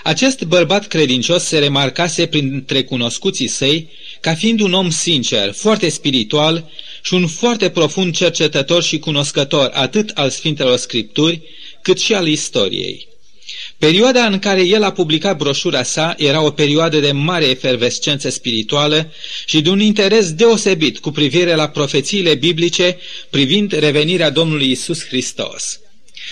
Acest 0.03 0.45
bărbat 0.45 0.87
credincios 0.87 1.45
se 1.45 1.59
remarcase 1.59 2.27
printre 2.27 2.83
cunoscuții 2.83 3.49
săi 3.49 3.89
ca 4.21 4.35
fiind 4.35 4.61
un 4.61 4.73
om 4.73 4.91
sincer, 4.91 5.53
foarte 5.53 5.89
spiritual 5.89 6.71
și 7.03 7.15
un 7.15 7.27
foarte 7.27 7.71
profund 7.71 8.17
cercetător 8.17 8.83
și 8.83 8.99
cunoscător 8.99 9.71
atât 9.73 10.11
al 10.15 10.31
Sfintelor 10.31 10.77
Scripturi, 10.77 11.43
cât 11.83 11.99
și 11.99 12.15
al 12.15 12.27
istoriei. 12.27 13.09
Perioada 13.79 14.27
în 14.27 14.39
care 14.39 14.65
el 14.65 14.83
a 14.83 14.93
publicat 14.93 15.37
broșura 15.37 15.83
sa 15.83 16.15
era 16.19 16.43
o 16.43 16.51
perioadă 16.51 16.99
de 16.99 17.13
mare 17.13 17.45
efervescență 17.45 18.29
spirituală 18.29 19.13
și 19.47 19.61
de 19.61 19.71
un 19.71 19.81
interes 19.81 20.33
deosebit 20.33 20.99
cu 20.99 21.11
privire 21.11 21.55
la 21.55 21.69
profețiile 21.69 22.35
biblice 22.35 22.99
privind 23.31 23.73
revenirea 23.73 24.31
Domnului 24.31 24.71
Isus 24.71 25.05
Hristos. 25.07 25.81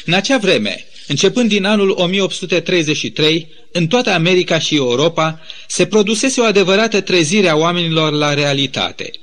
În 0.04 0.12
acea 0.12 0.38
vreme, 0.38 0.87
începând 1.06 1.49
din 1.49 1.64
anul 1.64 1.90
1833, 1.90 3.49
în 3.72 3.87
toată 3.87 4.11
America 4.11 4.58
și 4.58 4.76
Europa, 4.76 5.40
se 5.68 5.87
produsese 5.87 6.40
o 6.40 6.44
adevărată 6.44 7.00
trezire 7.00 7.49
a 7.49 7.56
oamenilor 7.56 8.12
la 8.12 8.34
realitate– 8.34 9.11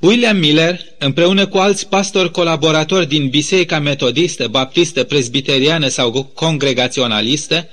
William 0.00 0.36
Miller, 0.36 0.80
împreună 0.98 1.46
cu 1.46 1.58
alți 1.58 1.88
pastori 1.88 2.30
colaboratori 2.30 3.06
din 3.06 3.28
Biserica 3.28 3.78
Metodistă, 3.78 4.48
Baptistă, 4.48 5.04
Presbiteriană 5.04 5.88
sau 5.88 6.24
Congregaționalistă, 6.34 7.68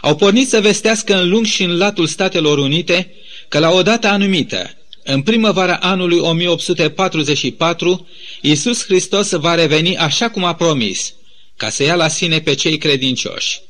au 0.00 0.16
pornit 0.16 0.48
să 0.48 0.60
vestească 0.60 1.20
în 1.20 1.28
lung 1.28 1.46
și 1.46 1.62
în 1.62 1.76
latul 1.76 2.06
Statelor 2.06 2.58
Unite 2.58 3.12
că 3.48 3.58
la 3.58 3.70
o 3.70 3.82
dată 3.82 4.06
anumită, 4.06 4.70
în 5.04 5.22
primăvara 5.22 5.76
anului 5.76 6.18
1844, 6.18 8.08
Iisus 8.40 8.84
Hristos 8.84 9.30
va 9.30 9.54
reveni 9.54 9.96
așa 9.96 10.30
cum 10.30 10.44
a 10.44 10.54
promis, 10.54 11.14
ca 11.56 11.68
să 11.68 11.82
ia 11.82 11.94
la 11.94 12.08
sine 12.08 12.40
pe 12.40 12.54
cei 12.54 12.78
credincioși. 12.78 13.60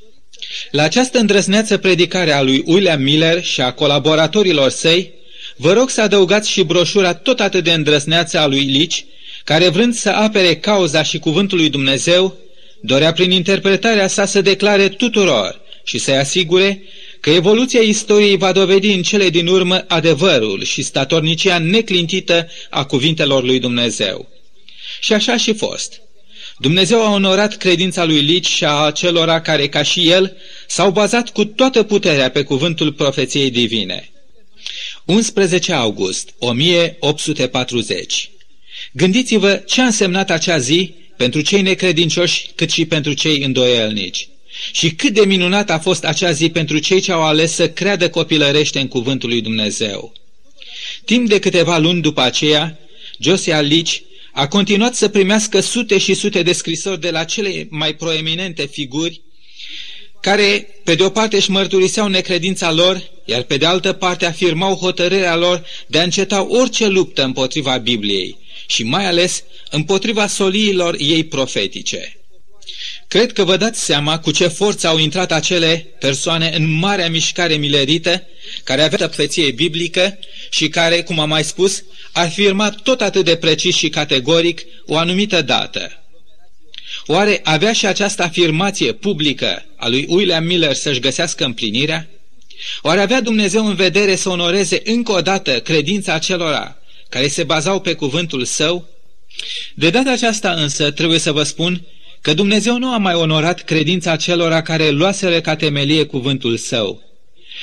La 0.71 0.83
această 0.83 1.19
îndrăzneață 1.19 1.77
predicare 1.77 2.33
a 2.33 2.43
lui 2.43 2.63
William 2.67 3.03
Miller 3.03 3.45
și 3.45 3.61
a 3.61 3.73
colaboratorilor 3.73 4.71
săi, 4.71 5.13
Vă 5.61 5.73
rog 5.73 5.91
să 5.91 6.01
adăugați 6.01 6.51
și 6.51 6.63
broșura 6.63 7.15
tot 7.15 7.41
atât 7.41 7.65
de 7.65 7.73
îndrăzneață 7.73 8.39
a 8.39 8.47
lui 8.47 8.63
Lici, 8.63 9.05
care 9.45 9.69
vrând 9.69 9.95
să 9.95 10.09
apere 10.09 10.57
cauza 10.57 11.03
și 11.03 11.19
cuvântul 11.19 11.59
lui 11.59 11.69
Dumnezeu, 11.69 12.37
dorea 12.81 13.13
prin 13.13 13.31
interpretarea 13.31 14.07
sa 14.07 14.25
să 14.25 14.41
declare 14.41 14.89
tuturor 14.89 15.61
și 15.85 15.99
să-i 15.99 16.17
asigure 16.17 16.83
că 17.21 17.31
evoluția 17.31 17.81
istoriei 17.81 18.37
va 18.37 18.53
dovedi 18.53 18.93
în 18.93 19.03
cele 19.03 19.29
din 19.29 19.47
urmă 19.47 19.85
adevărul 19.89 20.65
și 20.65 20.83
statornicia 20.83 21.59
neclintită 21.59 22.49
a 22.71 22.85
cuvintelor 22.85 23.45
lui 23.45 23.59
Dumnezeu. 23.59 24.29
Și 25.01 25.13
așa 25.13 25.37
și 25.37 25.55
fost. 25.55 26.01
Dumnezeu 26.59 27.07
a 27.07 27.13
onorat 27.13 27.57
credința 27.57 28.05
lui 28.05 28.21
Lici 28.21 28.49
și 28.49 28.65
a 28.65 28.73
acelora 28.73 29.41
care, 29.41 29.69
ca 29.69 29.83
și 29.83 30.11
el, 30.11 30.37
s-au 30.67 30.91
bazat 30.91 31.29
cu 31.29 31.45
toată 31.45 31.83
puterea 31.83 32.31
pe 32.31 32.43
cuvântul 32.43 32.93
profeției 32.93 33.51
divine. 33.51 34.11
11 35.09 35.73
august 35.73 36.35
1840 36.39 38.31
Gândiți-vă 38.93 39.55
ce 39.67 39.81
a 39.81 39.85
însemnat 39.85 40.31
acea 40.31 40.59
zi 40.59 40.95
pentru 41.17 41.41
cei 41.41 41.63
necredincioși 41.63 42.51
cât 42.55 42.71
și 42.71 42.85
pentru 42.85 43.13
cei 43.13 43.43
îndoielnici. 43.43 44.29
Și 44.73 44.91
cât 44.91 45.13
de 45.13 45.25
minunat 45.25 45.71
a 45.71 45.79
fost 45.79 46.05
acea 46.05 46.31
zi 46.31 46.49
pentru 46.49 46.79
cei 46.79 47.01
ce 47.01 47.13
au 47.13 47.23
ales 47.23 47.53
să 47.53 47.71
creadă 47.71 48.11
copilărește 48.11 48.81
în 48.81 48.89
cuvântul 48.89 49.29
lui 49.29 49.41
Dumnezeu. 49.41 50.13
Timp 51.05 51.29
de 51.29 51.39
câteva 51.39 51.79
luni 51.79 52.01
după 52.01 52.21
aceea, 52.21 52.79
Josiah 53.19 53.65
Lici 53.65 54.03
a 54.33 54.49
continuat 54.49 54.95
să 54.95 55.09
primească 55.09 55.61
sute 55.61 55.99
și 55.99 56.15
sute 56.15 56.43
de 56.43 56.53
scrisori 56.53 57.01
de 57.01 57.11
la 57.11 57.25
cele 57.25 57.67
mai 57.71 57.95
proeminente 57.95 58.67
figuri 58.67 59.21
care, 60.21 60.69
pe 60.85 60.95
de 60.95 61.03
o 61.03 61.09
parte, 61.09 61.37
își 61.37 61.51
mărturiseau 61.51 62.09
necredința 62.09 62.73
lor, 62.73 63.03
iar 63.25 63.43
pe 63.43 63.57
de 63.57 63.67
altă 63.67 63.93
parte 63.93 64.27
afirmau 64.27 64.75
hotărârea 64.75 65.37
lor 65.37 65.65
de 65.87 65.99
a 65.99 66.03
înceta 66.03 66.47
orice 66.49 66.87
luptă 66.87 67.25
împotriva 67.25 67.77
Bibliei 67.77 68.39
și 68.67 68.83
mai 68.83 69.07
ales 69.07 69.43
împotriva 69.71 70.27
soliilor 70.27 70.97
ei 70.99 71.25
profetice. 71.25 72.13
Cred 73.09 73.33
că 73.33 73.45
vă 73.45 73.57
dați 73.57 73.85
seama 73.85 74.19
cu 74.19 74.31
ce 74.31 74.47
forță 74.47 74.87
au 74.87 74.99
intrat 74.99 75.33
acele 75.33 75.87
persoane 75.99 76.53
în 76.55 76.71
marea 76.71 77.11
mișcare 77.11 77.55
milerită, 77.55 78.27
care 78.65 78.83
avea 78.83 79.07
profeție 79.07 79.51
biblică 79.51 80.19
și 80.51 80.69
care, 80.69 81.03
cum 81.03 81.19
am 81.19 81.29
mai 81.29 81.45
spus, 81.45 81.85
afirma 82.13 82.71
tot 82.71 83.01
atât 83.01 83.25
de 83.25 83.37
precis 83.37 83.77
și 83.77 83.89
categoric 83.89 84.61
o 84.87 84.97
anumită 84.97 85.43
dată. 85.43 86.03
Oare 87.11 87.41
avea 87.45 87.73
și 87.73 87.87
această 87.87 88.23
afirmație 88.23 88.93
publică 88.93 89.65
a 89.77 89.89
lui 89.89 90.07
William 90.09 90.45
Miller 90.45 90.75
să-și 90.75 91.01
găsească 91.01 91.45
împlinirea? 91.45 92.09
Oare 92.83 93.01
avea 93.01 93.21
Dumnezeu 93.21 93.67
în 93.67 93.75
vedere 93.75 94.15
să 94.15 94.29
onoreze 94.29 94.81
încă 94.85 95.13
o 95.13 95.21
dată 95.21 95.61
credința 95.61 96.15
acelora 96.15 96.77
care 97.09 97.29
se 97.29 97.45
bazau 97.45 97.81
pe 97.81 97.95
cuvântul 97.95 98.45
său? 98.45 98.89
De 99.75 99.91
data 99.91 100.11
aceasta 100.11 100.53
însă 100.53 100.91
trebuie 100.91 101.19
să 101.19 101.33
vă 101.33 101.43
spun 101.43 101.87
că 102.21 102.35
Dumnezeu 102.35 102.79
nu 102.79 102.93
a 102.93 102.99
mai 102.99 103.15
onorat 103.15 103.65
credința 103.65 104.13
acelora 104.13 104.63
care 104.63 104.91
luaseră 104.91 105.41
ca 105.41 105.57
temelie 105.57 106.05
cuvântul 106.05 106.57
său. 106.57 107.03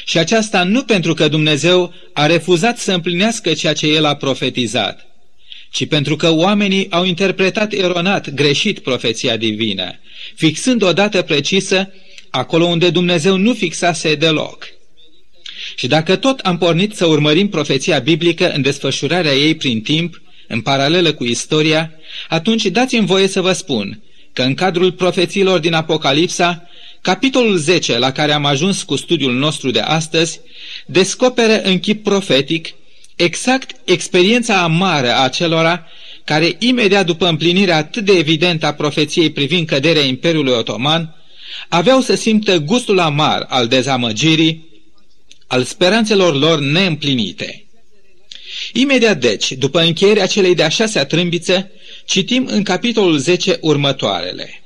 Și 0.05 0.17
aceasta 0.17 0.63
nu 0.63 0.83
pentru 0.83 1.13
că 1.13 1.27
Dumnezeu 1.27 1.93
a 2.13 2.25
refuzat 2.25 2.77
să 2.77 2.93
împlinească 2.93 3.53
ceea 3.53 3.73
ce 3.73 3.87
El 3.87 4.05
a 4.05 4.15
profetizat, 4.15 5.04
ci 5.75 5.85
pentru 5.87 6.15
că 6.15 6.29
oamenii 6.31 6.91
au 6.91 7.05
interpretat 7.05 7.73
eronat, 7.73 8.29
greșit 8.29 8.79
profeția 8.79 9.37
divină, 9.37 9.99
fixând 10.35 10.81
o 10.81 10.93
dată 10.93 11.21
precisă 11.21 11.93
acolo 12.29 12.65
unde 12.65 12.89
Dumnezeu 12.89 13.37
nu 13.37 13.53
fixase 13.53 14.15
deloc. 14.15 14.67
Și 15.75 15.87
dacă 15.87 16.15
tot 16.15 16.39
am 16.39 16.57
pornit 16.57 16.95
să 16.95 17.05
urmărim 17.05 17.49
profeția 17.49 17.99
biblică 17.99 18.51
în 18.51 18.61
desfășurarea 18.61 19.33
ei 19.33 19.55
prin 19.55 19.81
timp, 19.81 20.21
în 20.47 20.61
paralelă 20.61 21.13
cu 21.13 21.23
istoria, 21.23 21.91
atunci 22.29 22.65
dați-mi 22.65 23.05
voie 23.05 23.27
să 23.27 23.41
vă 23.41 23.51
spun 23.51 24.01
că 24.33 24.41
în 24.41 24.53
cadrul 24.53 24.91
profețiilor 24.91 25.59
din 25.59 25.73
Apocalipsa, 25.73 26.69
capitolul 27.01 27.57
10 27.57 27.97
la 27.97 28.11
care 28.11 28.31
am 28.31 28.45
ajuns 28.45 28.83
cu 28.83 28.95
studiul 28.95 29.33
nostru 29.33 29.71
de 29.71 29.79
astăzi, 29.79 30.39
descoperă 30.85 31.61
în 31.61 31.79
chip 31.79 32.03
profetic 32.03 32.73
exact 33.15 33.75
experiența 33.83 34.63
amară 34.63 35.15
a 35.17 35.29
celora 35.29 35.87
care, 36.23 36.55
imediat 36.59 37.05
după 37.05 37.27
împlinirea 37.27 37.77
atât 37.77 38.05
de 38.05 38.11
evidentă 38.11 38.65
a 38.65 38.73
profeției 38.73 39.31
privind 39.31 39.67
căderea 39.67 40.03
Imperiului 40.03 40.53
Otoman, 40.53 41.15
aveau 41.69 42.01
să 42.01 42.15
simtă 42.15 42.57
gustul 42.57 42.99
amar 42.99 43.45
al 43.49 43.67
dezamăgirii, 43.67 44.69
al 45.47 45.63
speranțelor 45.63 46.35
lor 46.35 46.59
neîmplinite. 46.59 47.65
Imediat 48.73 49.19
deci, 49.19 49.51
după 49.51 49.81
încheierea 49.81 50.27
celei 50.27 50.55
de-a 50.55 50.69
șasea 50.69 51.05
trâmbiță, 51.05 51.71
citim 52.05 52.45
în 52.51 52.63
capitolul 52.63 53.17
10 53.17 53.57
următoarele. 53.61 54.63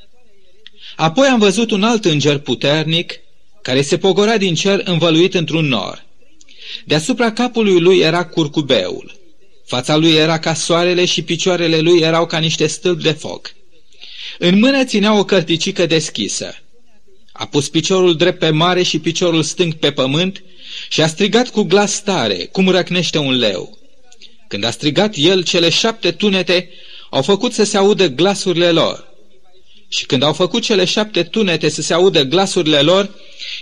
Apoi 0.96 1.27
am 1.27 1.39
văzut 1.39 1.72
un 1.72 1.84
alt 1.84 2.06
înger 2.06 2.38
puternic, 2.38 3.13
care 3.62 3.82
se 3.82 3.98
pogora 3.98 4.38
din 4.38 4.56
cer 4.56 4.82
învăluit 4.84 5.34
într-un 5.34 5.65
nor. 5.65 6.06
Deasupra 6.86 7.32
capului 7.32 7.80
lui 7.80 8.00
era 8.00 8.26
curcubeul. 8.26 9.20
Fața 9.66 9.96
lui 9.96 10.14
era 10.14 10.40
ca 10.40 10.54
soarele 10.54 11.06
și 11.06 11.22
picioarele 11.22 11.80
lui 11.80 12.00
erau 12.00 12.26
ca 12.26 12.38
niște 12.38 12.68
stâlpi 12.68 13.04
de 13.04 13.12
foc. 13.12 13.54
În 14.38 14.60
mână 14.60 14.84
ținea 14.84 15.18
o 15.18 15.24
cărticică 15.24 15.86
deschisă. 15.86 16.56
A 17.32 17.46
pus 17.46 17.70
piciorul 17.70 18.16
drept 18.16 18.40
pe 18.40 18.50
mare 18.50 18.84
și 18.84 19.00
piciorul 19.00 19.44
stâng 19.44 19.74
pe 19.74 19.92
pământ 19.92 20.44
și 20.90 21.02
a 21.02 21.08
strigat 21.08 21.50
cu 21.50 21.62
glas 21.62 22.04
tare, 22.04 22.36
cum 22.36 22.70
răcnește 22.70 23.18
un 23.18 23.38
leu. 23.38 23.78
Când 24.48 24.64
a 24.64 24.72
strigat 24.72 25.14
el, 25.18 25.44
cele 25.44 25.70
șapte 25.70 26.12
tunete 26.12 26.70
au 27.10 27.22
făcut 27.22 27.54
să 27.54 27.64
se 27.64 27.78
audă 27.78 28.08
glasurile 28.08 28.72
lor. 28.72 29.08
Și 29.88 30.06
când 30.06 30.24
au 30.24 30.34
făcut 30.34 30.64
cele 30.64 30.86
șapte 30.86 31.24
tunete 31.24 31.70
să 31.70 31.82
se 31.82 31.94
audă 31.94 32.24
glasurile 32.24 32.82
lor, 32.82 33.10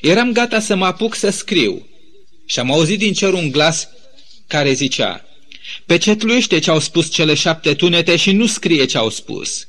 eram 0.02 0.32
gata 0.32 0.60
să 0.60 0.76
mă 0.76 0.86
apuc 0.86 1.16
să 1.16 1.30
scriu. 1.30 1.88
Și 2.48 2.60
am 2.60 2.72
auzit 2.72 3.00
din 3.00 3.14
cer 3.14 3.34
un 3.34 3.52
glas 3.52 3.90
care 4.48 4.74
zicea, 4.74 5.26
Pecetluiește 5.86 6.60
ce 6.60 6.70
au 6.70 6.80
spus 6.80 7.12
cele 7.12 7.34
șapte 7.34 7.74
tunete 7.74 8.16
și 8.16 8.32
nu 8.32 8.46
scrie 8.46 8.86
ce 8.86 8.98
au 8.98 9.10
spus. 9.10 9.68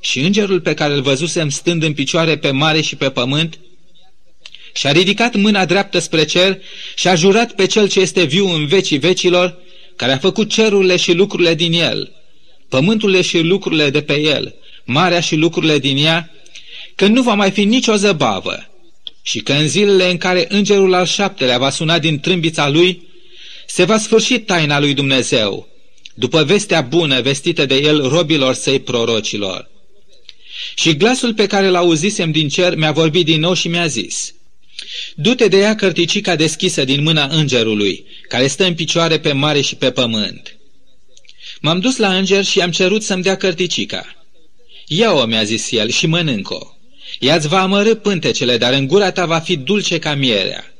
Și 0.00 0.20
îngerul 0.20 0.60
pe 0.60 0.74
care 0.74 0.94
îl 0.94 1.02
văzusem 1.02 1.48
stând 1.48 1.82
în 1.82 1.92
picioare 1.92 2.38
pe 2.38 2.50
mare 2.50 2.80
și 2.80 2.96
pe 2.96 3.10
pământ, 3.10 3.58
și-a 4.74 4.92
ridicat 4.92 5.34
mâna 5.34 5.64
dreaptă 5.64 5.98
spre 5.98 6.24
cer 6.24 6.58
și 6.94 7.08
a 7.08 7.14
jurat 7.14 7.52
pe 7.52 7.66
cel 7.66 7.88
ce 7.88 8.00
este 8.00 8.24
viu 8.24 8.48
în 8.48 8.66
vecii 8.66 8.98
vecilor, 8.98 9.58
care 9.96 10.12
a 10.12 10.18
făcut 10.18 10.50
cerurile 10.50 10.96
și 10.96 11.12
lucrurile 11.12 11.54
din 11.54 11.72
el, 11.72 12.12
pământurile 12.68 13.22
și 13.22 13.38
lucrurile 13.38 13.90
de 13.90 14.02
pe 14.02 14.20
el, 14.20 14.54
marea 14.84 15.20
și 15.20 15.36
lucrurile 15.36 15.78
din 15.78 15.96
ea, 15.96 16.30
că 16.94 17.06
nu 17.06 17.22
va 17.22 17.34
mai 17.34 17.50
fi 17.50 17.64
nicio 17.64 17.96
zăbavă 17.96 18.70
și 19.26 19.40
că 19.40 19.52
în 19.52 19.68
zilele 19.68 20.10
în 20.10 20.16
care 20.16 20.46
îngerul 20.48 20.94
al 20.94 21.06
șaptelea 21.06 21.58
va 21.58 21.70
suna 21.70 21.98
din 21.98 22.20
trâmbița 22.20 22.68
lui, 22.68 23.08
se 23.66 23.84
va 23.84 23.98
sfârși 23.98 24.38
taina 24.38 24.80
lui 24.80 24.94
Dumnezeu, 24.94 25.68
după 26.14 26.44
vestea 26.44 26.80
bună 26.80 27.20
vestită 27.20 27.66
de 27.66 27.74
el 27.74 28.08
robilor 28.08 28.54
săi 28.54 28.80
prorocilor. 28.80 29.70
Și 30.74 30.96
glasul 30.96 31.34
pe 31.34 31.46
care 31.46 31.68
l-auzisem 31.68 32.30
din 32.30 32.48
cer 32.48 32.76
mi-a 32.76 32.92
vorbit 32.92 33.24
din 33.24 33.40
nou 33.40 33.54
și 33.54 33.68
mi-a 33.68 33.86
zis, 33.86 34.34
Du-te 35.14 35.48
de 35.48 35.56
ea 35.56 35.74
cărticica 35.74 36.36
deschisă 36.36 36.84
din 36.84 37.02
mâna 37.02 37.26
îngerului, 37.26 38.06
care 38.28 38.46
stă 38.46 38.64
în 38.64 38.74
picioare 38.74 39.18
pe 39.18 39.32
mare 39.32 39.60
și 39.60 39.74
pe 39.76 39.90
pământ. 39.90 40.56
M-am 41.60 41.80
dus 41.80 41.96
la 41.96 42.16
înger 42.16 42.44
și 42.44 42.60
am 42.60 42.70
cerut 42.70 43.02
să-mi 43.02 43.22
dea 43.22 43.36
cărticica. 43.36 44.24
Ia-o, 44.86 45.24
mi-a 45.24 45.44
zis 45.44 45.70
el, 45.70 45.90
și 45.90 46.06
mănânc-o. 46.06 46.75
Ea-ți 47.18 47.48
va 47.48 47.62
amărâ 47.62 47.94
pântecele, 47.94 48.56
dar 48.56 48.72
în 48.72 48.86
gura 48.86 49.10
ta 49.10 49.26
va 49.26 49.38
fi 49.38 49.56
dulce 49.56 49.98
ca 49.98 50.14
mierea. 50.14 50.72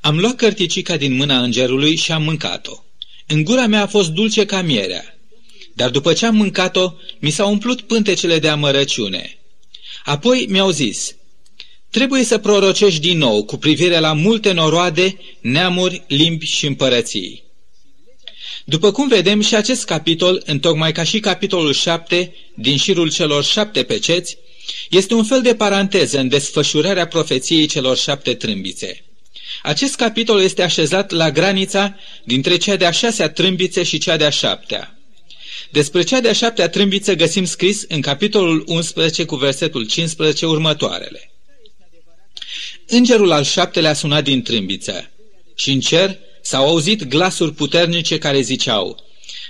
Am 0.00 0.18
luat 0.18 0.36
cărticica 0.36 0.96
din 0.96 1.16
mâna 1.16 1.42
îngerului 1.42 1.96
și 1.96 2.12
am 2.12 2.22
mâncat-o. 2.22 2.84
În 3.26 3.44
gura 3.44 3.66
mea 3.66 3.82
a 3.82 3.86
fost 3.86 4.10
dulce 4.10 4.44
ca 4.44 4.62
mierea. 4.62 5.18
Dar 5.74 5.90
după 5.90 6.12
ce 6.12 6.26
am 6.26 6.36
mâncat-o, 6.36 6.92
mi 7.18 7.30
s-au 7.30 7.50
umplut 7.50 7.80
pântecele 7.80 8.38
de 8.38 8.48
amărăciune. 8.48 9.38
Apoi 10.04 10.46
mi-au 10.48 10.70
zis, 10.70 11.16
trebuie 11.90 12.24
să 12.24 12.38
prorocești 12.38 13.00
din 13.00 13.18
nou 13.18 13.44
cu 13.44 13.56
privire 13.56 13.98
la 13.98 14.12
multe 14.12 14.52
noroade, 14.52 15.16
neamuri, 15.40 16.02
limbi 16.06 16.46
și 16.46 16.66
împărății. 16.66 17.44
După 18.64 18.92
cum 18.92 19.08
vedem 19.08 19.40
și 19.40 19.54
acest 19.54 19.84
capitol, 19.84 20.42
întocmai 20.46 20.92
ca 20.92 21.02
și 21.02 21.20
capitolul 21.20 21.72
7 21.72 22.34
din 22.54 22.76
șirul 22.76 23.10
celor 23.10 23.44
șapte 23.44 23.82
peceți, 23.82 24.36
este 24.90 25.14
un 25.14 25.24
fel 25.24 25.42
de 25.42 25.54
paranteză 25.54 26.18
în 26.18 26.28
desfășurarea 26.28 27.06
profeției 27.06 27.66
celor 27.66 27.96
șapte 27.96 28.34
trâmbițe. 28.34 29.04
Acest 29.62 29.94
capitol 29.94 30.42
este 30.42 30.62
așezat 30.62 31.10
la 31.10 31.30
granița 31.30 31.96
dintre 32.24 32.56
cea 32.56 32.76
de-a 32.76 32.90
șasea 32.90 33.30
trâmbițe 33.30 33.82
și 33.82 33.98
cea 33.98 34.16
de-a 34.16 34.30
șaptea. 34.30 34.98
Despre 35.70 36.02
cea 36.02 36.20
de-a 36.20 36.32
șaptea 36.32 36.68
trâmbiță 36.68 37.14
găsim 37.14 37.44
scris 37.44 37.84
în 37.88 38.00
capitolul 38.00 38.64
11 38.66 39.24
cu 39.24 39.36
versetul 39.36 39.86
15 39.86 40.46
următoarele. 40.46 41.30
Îngerul 42.86 43.32
al 43.32 43.44
șaptelea 43.44 43.90
a 43.90 43.94
sunat 43.94 44.24
din 44.24 44.42
trâmbiță 44.42 45.10
și 45.54 45.70
în 45.70 45.80
cer 45.80 46.18
s-au 46.42 46.66
auzit 46.66 47.04
glasuri 47.04 47.52
puternice 47.52 48.18
care 48.18 48.40
ziceau 48.40 49.04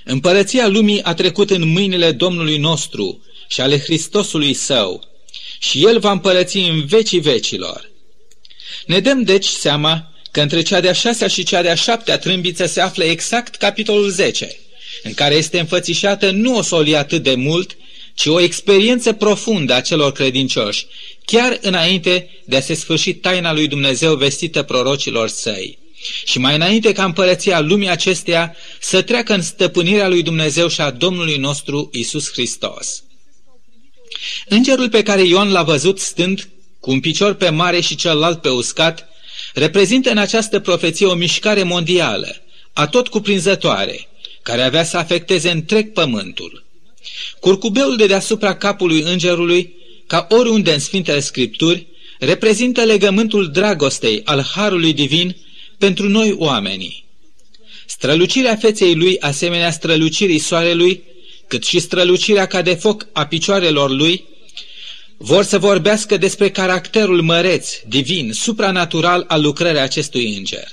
Împărăția 0.04 0.68
lumii 0.68 1.02
a 1.02 1.14
trecut 1.14 1.50
în 1.50 1.68
mâinile 1.68 2.12
Domnului 2.12 2.58
nostru 2.58 3.24
și 3.46 3.60
ale 3.60 3.78
Hristosului 3.78 4.54
său 4.54 5.14
și 5.58 5.84
El 5.84 5.98
va 5.98 6.10
împărăți 6.10 6.56
în 6.56 6.86
vecii 6.86 7.20
vecilor. 7.20 7.90
Ne 8.86 9.00
dăm 9.00 9.22
deci 9.22 9.46
seama 9.46 10.12
că 10.30 10.40
între 10.40 10.62
cea 10.62 10.80
de-a 10.80 10.92
șasea 10.92 11.28
și 11.28 11.44
cea 11.44 11.62
de-a 11.62 11.74
șaptea 11.74 12.18
trâmbiță 12.18 12.66
se 12.66 12.80
află 12.80 13.04
exact 13.04 13.54
capitolul 13.54 14.10
10, 14.10 14.56
în 15.02 15.14
care 15.14 15.34
este 15.34 15.58
înfățișată 15.58 16.30
nu 16.30 16.56
o 16.56 16.62
solie 16.62 16.96
atât 16.96 17.22
de 17.22 17.34
mult, 17.34 17.76
ci 18.14 18.26
o 18.26 18.40
experiență 18.40 19.12
profundă 19.12 19.74
a 19.74 19.80
celor 19.80 20.12
credincioși, 20.12 20.86
chiar 21.24 21.58
înainte 21.60 22.30
de 22.44 22.56
a 22.56 22.60
se 22.60 22.74
sfârși 22.74 23.14
taina 23.14 23.52
lui 23.52 23.68
Dumnezeu 23.68 24.14
vestită 24.14 24.62
prorocilor 24.62 25.28
săi. 25.28 25.78
Și 26.24 26.38
mai 26.38 26.54
înainte 26.54 26.92
ca 26.92 27.04
împărăția 27.04 27.60
lumii 27.60 27.88
acesteia 27.88 28.56
să 28.80 29.02
treacă 29.02 29.34
în 29.34 29.42
stăpânirea 29.42 30.08
lui 30.08 30.22
Dumnezeu 30.22 30.68
și 30.68 30.80
a 30.80 30.90
Domnului 30.90 31.36
nostru 31.36 31.90
Isus 31.92 32.32
Hristos. 32.32 33.02
Îngerul 34.48 34.88
pe 34.88 35.02
care 35.02 35.22
Ion 35.26 35.52
l-a 35.52 35.62
văzut 35.62 35.98
stând 35.98 36.48
cu 36.80 36.90
un 36.90 37.00
picior 37.00 37.34
pe 37.34 37.50
mare 37.50 37.80
și 37.80 37.94
celălalt 37.94 38.40
pe 38.40 38.48
uscat, 38.48 39.08
reprezintă 39.54 40.10
în 40.10 40.18
această 40.18 40.60
profeție 40.60 41.06
o 41.06 41.14
mișcare 41.14 41.62
mondială, 41.62 42.36
atot 42.72 43.08
cuprinzătoare, 43.08 44.08
care 44.42 44.62
avea 44.62 44.84
să 44.84 44.96
afecteze 44.96 45.50
întreg 45.50 45.92
pământul. 45.92 46.64
Curcubeul 47.40 47.96
de 47.96 48.06
deasupra 48.06 48.56
capului 48.56 49.00
îngerului, 49.00 49.74
ca 50.06 50.26
oriunde 50.30 50.72
în 50.72 50.78
Sfintele 50.78 51.20
Scripturi, 51.20 51.86
reprezintă 52.18 52.82
legământul 52.82 53.50
dragostei 53.50 54.22
al 54.24 54.42
Harului 54.54 54.92
Divin 54.92 55.36
pentru 55.78 56.08
noi 56.08 56.34
oamenii. 56.38 57.04
Strălucirea 57.86 58.56
feței 58.56 58.94
lui, 58.94 59.20
asemenea 59.20 59.70
strălucirii 59.70 60.38
soarelui, 60.38 61.02
cât 61.48 61.64
și 61.64 61.78
strălucirea 61.78 62.46
ca 62.46 62.62
de 62.62 62.74
foc 62.74 63.06
a 63.12 63.26
picioarelor 63.26 63.90
lui, 63.90 64.24
vor 65.16 65.44
să 65.44 65.58
vorbească 65.58 66.16
despre 66.16 66.50
caracterul 66.50 67.22
măreț, 67.22 67.70
divin, 67.86 68.32
supranatural 68.32 69.24
al 69.28 69.42
lucrării 69.42 69.80
acestui 69.80 70.36
înger. 70.36 70.68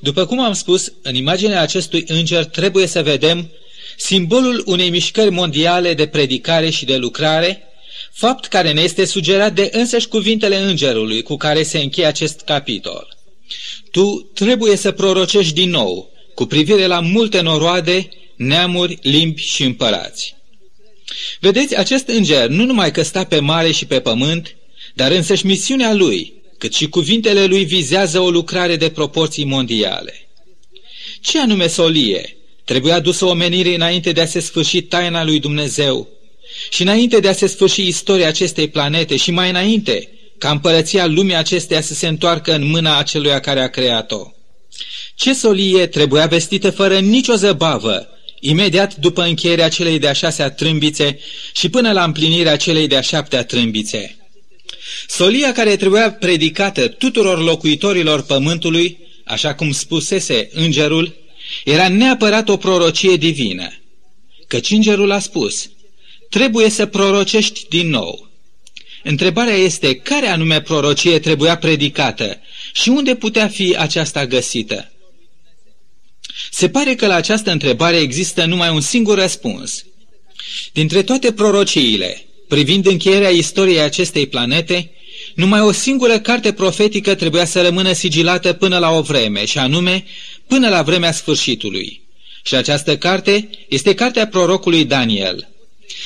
După 0.00 0.26
cum 0.26 0.40
am 0.40 0.52
spus, 0.52 0.92
în 1.02 1.14
imaginea 1.14 1.60
acestui 1.60 2.04
înger 2.06 2.44
trebuie 2.44 2.86
să 2.86 3.02
vedem 3.02 3.50
simbolul 3.96 4.62
unei 4.66 4.90
mișcări 4.90 5.30
mondiale 5.30 5.94
de 5.94 6.06
predicare 6.06 6.70
și 6.70 6.84
de 6.84 6.96
lucrare, 6.96 7.62
fapt 8.12 8.46
care 8.46 8.72
ne 8.72 8.80
este 8.80 9.04
sugerat 9.04 9.54
de 9.54 9.70
însăși 9.72 10.08
cuvintele 10.08 10.56
îngerului 10.56 11.22
cu 11.22 11.36
care 11.36 11.62
se 11.62 11.78
încheie 11.78 12.06
acest 12.06 12.40
capitol. 12.40 13.16
Tu 13.90 14.30
trebuie 14.34 14.76
să 14.76 14.92
prorocești 14.92 15.54
din 15.54 15.70
nou 15.70 16.10
cu 16.34 16.46
privire 16.46 16.86
la 16.86 17.00
multe 17.00 17.40
noroade, 17.40 18.08
neamuri, 18.46 18.98
limbi 19.02 19.40
și 19.40 19.62
împărați. 19.62 20.34
Vedeți, 21.40 21.76
acest 21.76 22.08
înger 22.08 22.48
nu 22.48 22.64
numai 22.64 22.90
că 22.90 23.02
sta 23.02 23.24
pe 23.24 23.40
mare 23.40 23.70
și 23.70 23.86
pe 23.86 24.00
pământ, 24.00 24.56
dar 24.94 25.10
însăși 25.10 25.46
misiunea 25.46 25.94
lui, 25.94 26.32
cât 26.58 26.74
și 26.74 26.88
cuvintele 26.88 27.44
lui 27.44 27.64
vizează 27.64 28.20
o 28.20 28.30
lucrare 28.30 28.76
de 28.76 28.88
proporții 28.88 29.44
mondiale. 29.44 30.28
Ce 31.20 31.38
anume 31.40 31.66
solie 31.66 32.36
trebuia 32.64 33.00
dusă 33.00 33.24
omenirii 33.24 33.74
înainte 33.74 34.12
de 34.12 34.20
a 34.20 34.26
se 34.26 34.40
sfârși 34.40 34.82
taina 34.82 35.24
lui 35.24 35.40
Dumnezeu 35.40 36.08
și 36.70 36.82
înainte 36.82 37.20
de 37.20 37.28
a 37.28 37.32
se 37.32 37.46
sfârși 37.46 37.86
istoria 37.86 38.28
acestei 38.28 38.68
planete 38.68 39.16
și 39.16 39.30
mai 39.30 39.48
înainte 39.48 40.08
ca 40.38 40.50
împărăția 40.50 41.06
lumii 41.06 41.34
acesteia 41.34 41.80
să 41.80 41.94
se 41.94 42.06
întoarcă 42.06 42.54
în 42.54 42.66
mâna 42.66 42.98
acelui 42.98 43.40
care 43.40 43.60
a 43.60 43.68
creat-o. 43.68 44.30
Ce 45.14 45.34
solie 45.34 45.86
trebuia 45.86 46.26
vestită 46.26 46.70
fără 46.70 46.98
nicio 46.98 47.34
zăbavă 47.34 48.08
imediat 48.44 48.96
după 48.96 49.22
încheierea 49.22 49.68
celei 49.68 49.98
de-a 49.98 50.12
șasea 50.12 50.50
trâmbițe 50.50 51.18
și 51.54 51.68
până 51.68 51.92
la 51.92 52.04
împlinirea 52.04 52.56
celei 52.56 52.86
de-a 52.86 53.00
șaptea 53.00 53.44
trâmbițe. 53.44 54.16
Solia 55.06 55.52
care 55.52 55.76
trebuia 55.76 56.12
predicată 56.12 56.88
tuturor 56.88 57.42
locuitorilor 57.42 58.22
pământului, 58.22 58.98
așa 59.24 59.54
cum 59.54 59.72
spusese 59.72 60.48
îngerul, 60.52 61.14
era 61.64 61.88
neapărat 61.88 62.48
o 62.48 62.56
prorocie 62.56 63.16
divină. 63.16 63.72
Căci 64.46 64.70
îngerul 64.70 65.10
a 65.10 65.18
spus, 65.18 65.70
trebuie 66.30 66.70
să 66.70 66.86
prorocești 66.86 67.66
din 67.68 67.88
nou. 67.88 68.30
Întrebarea 69.02 69.54
este 69.54 69.94
care 69.94 70.26
anume 70.26 70.60
prorocie 70.60 71.18
trebuia 71.18 71.56
predicată 71.56 72.40
și 72.72 72.88
unde 72.88 73.14
putea 73.14 73.48
fi 73.48 73.76
aceasta 73.78 74.26
găsită. 74.26 74.91
Se 76.50 76.68
pare 76.68 76.94
că 76.94 77.06
la 77.06 77.14
această 77.14 77.50
întrebare 77.50 77.96
există 77.96 78.44
numai 78.44 78.70
un 78.70 78.80
singur 78.80 79.18
răspuns. 79.18 79.84
Dintre 80.72 81.02
toate 81.02 81.32
prorociile, 81.32 82.26
privind 82.48 82.86
încheierea 82.86 83.28
istoriei 83.28 83.80
acestei 83.80 84.26
planete, 84.26 84.90
numai 85.34 85.60
o 85.60 85.72
singură 85.72 86.18
carte 86.18 86.52
profetică 86.52 87.14
trebuia 87.14 87.44
să 87.44 87.62
rămână 87.62 87.92
sigilată 87.92 88.52
până 88.52 88.78
la 88.78 88.90
o 88.90 89.00
vreme, 89.00 89.44
și 89.44 89.58
anume 89.58 90.04
până 90.46 90.68
la 90.68 90.82
vremea 90.82 91.12
sfârșitului. 91.12 92.00
Și 92.42 92.54
această 92.54 92.96
carte 92.96 93.48
este 93.68 93.94
cartea 93.94 94.26
prorocului 94.26 94.84
Daniel. 94.84 95.48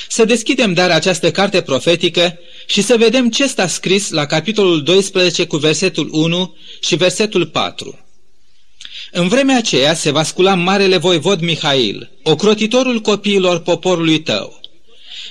Să 0.09 0.25
deschidem 0.25 0.73
dar 0.73 0.91
această 0.91 1.31
carte 1.31 1.61
profetică 1.61 2.39
și 2.67 2.83
să 2.83 2.97
vedem 2.97 3.31
ce 3.31 3.47
sta 3.47 3.67
scris 3.67 4.11
la 4.11 4.27
capitolul 4.27 4.83
12 4.83 5.47
cu 5.47 5.57
versetul 5.57 6.09
1 6.13 6.57
și 6.81 6.97
versetul 6.97 7.47
4. 7.47 8.06
În 9.19 9.29
vremea 9.29 9.57
aceea 9.57 9.95
se 9.95 10.11
va 10.11 10.23
scula 10.23 10.55
marele 10.55 10.97
voivod 10.97 11.41
Mihail, 11.41 12.11
ocrotitorul 12.23 13.01
copiilor 13.01 13.59
poporului 13.59 14.21
tău, 14.21 14.61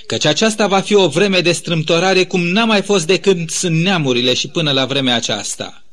căci 0.06 0.24
aceasta 0.24 0.66
va 0.66 0.80
fi 0.80 0.94
o 0.94 1.08
vreme 1.08 1.40
de 1.40 1.52
strâmtorare 1.52 2.24
cum 2.24 2.40
n-a 2.40 2.64
mai 2.64 2.82
fost 2.82 3.06
de 3.06 3.18
când 3.18 3.50
sunt 3.50 3.82
neamurile 3.82 4.34
și 4.34 4.48
până 4.48 4.72
la 4.72 4.84
vremea 4.86 5.14
aceasta. 5.14 5.84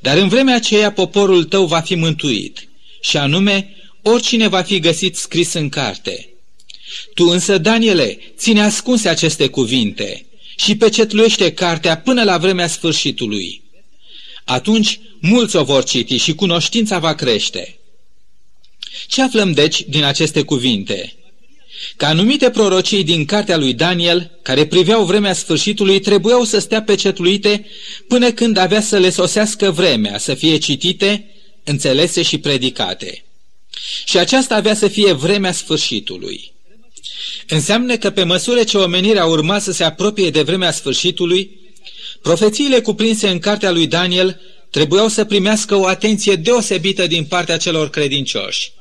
Dar 0.00 0.16
în 0.16 0.28
vremea 0.28 0.54
aceea 0.54 0.92
poporul 0.92 1.44
tău 1.44 1.66
va 1.66 1.80
fi 1.80 1.94
mântuit, 1.94 2.68
și 3.00 3.16
anume 3.16 3.76
oricine 4.02 4.48
va 4.48 4.62
fi 4.62 4.78
găsit 4.78 5.16
scris 5.16 5.52
în 5.52 5.68
carte. 5.68 6.28
Tu 7.14 7.24
însă, 7.24 7.58
Daniele, 7.58 8.18
ține 8.36 8.62
ascunse 8.62 9.08
aceste 9.08 9.46
cuvinte 9.46 10.26
și 10.56 10.76
pecetluiește 10.76 11.52
cartea 11.52 11.98
până 11.98 12.24
la 12.24 12.38
vremea 12.38 12.66
sfârșitului. 12.66 13.61
Atunci 14.44 15.00
mulți 15.20 15.56
o 15.56 15.64
vor 15.64 15.84
citi 15.84 16.16
și 16.16 16.34
cunoștința 16.34 16.98
va 16.98 17.14
crește. 17.14 17.78
Ce 19.06 19.22
aflăm 19.22 19.52
deci 19.52 19.82
din 19.88 20.04
aceste 20.04 20.42
cuvinte? 20.42 21.14
Că 21.96 22.04
anumite 22.04 22.50
prorocii 22.50 23.04
din 23.04 23.24
cartea 23.24 23.56
lui 23.56 23.74
Daniel, 23.74 24.30
care 24.42 24.66
priveau 24.66 25.04
vremea 25.04 25.32
sfârșitului, 25.32 26.00
trebuiau 26.00 26.44
să 26.44 26.58
stea 26.58 26.82
pecetluite 26.82 27.66
până 28.08 28.32
când 28.32 28.56
avea 28.56 28.80
să 28.80 28.98
le 28.98 29.10
sosească 29.10 29.70
vremea, 29.70 30.18
să 30.18 30.34
fie 30.34 30.58
citite, 30.58 31.30
înțelese 31.64 32.22
și 32.22 32.38
predicate. 32.38 33.24
Și 34.04 34.18
aceasta 34.18 34.54
avea 34.54 34.74
să 34.74 34.88
fie 34.88 35.12
vremea 35.12 35.52
sfârșitului. 35.52 36.52
Înseamnă 37.48 37.96
că 37.96 38.10
pe 38.10 38.22
măsură 38.22 38.64
ce 38.64 38.78
omenirea 38.78 39.26
urma 39.26 39.58
să 39.58 39.72
se 39.72 39.84
apropie 39.84 40.30
de 40.30 40.42
vremea 40.42 40.70
sfârșitului, 40.70 41.50
profețiile 42.22 42.80
cuprinse 42.80 43.28
în 43.28 43.38
cartea 43.38 43.70
lui 43.70 43.86
Daniel 43.86 44.40
trebuiau 44.70 45.08
să 45.08 45.24
primească 45.24 45.74
o 45.74 45.86
atenție 45.86 46.34
deosebită 46.34 47.06
din 47.06 47.24
partea 47.24 47.56
celor 47.56 47.90
credincioși. 47.90 48.72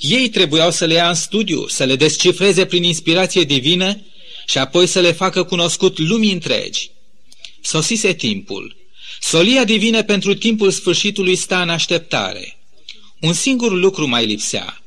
Ei 0.00 0.28
trebuiau 0.28 0.70
să 0.70 0.84
le 0.84 0.94
ia 0.94 1.08
în 1.08 1.14
studiu, 1.14 1.66
să 1.66 1.84
le 1.84 1.96
descifreze 1.96 2.64
prin 2.64 2.82
inspirație 2.82 3.42
divină 3.42 4.00
și 4.46 4.58
apoi 4.58 4.86
să 4.86 5.00
le 5.00 5.12
facă 5.12 5.42
cunoscut 5.42 5.98
lumii 5.98 6.32
întregi. 6.32 6.90
Sosise 7.60 8.12
timpul. 8.12 8.76
Solia 9.20 9.64
divină 9.64 10.02
pentru 10.02 10.34
timpul 10.34 10.70
sfârșitului 10.70 11.36
sta 11.36 11.62
în 11.62 11.68
așteptare. 11.68 12.58
Un 13.20 13.32
singur 13.32 13.72
lucru 13.72 14.08
mai 14.08 14.26
lipsea. 14.26 14.82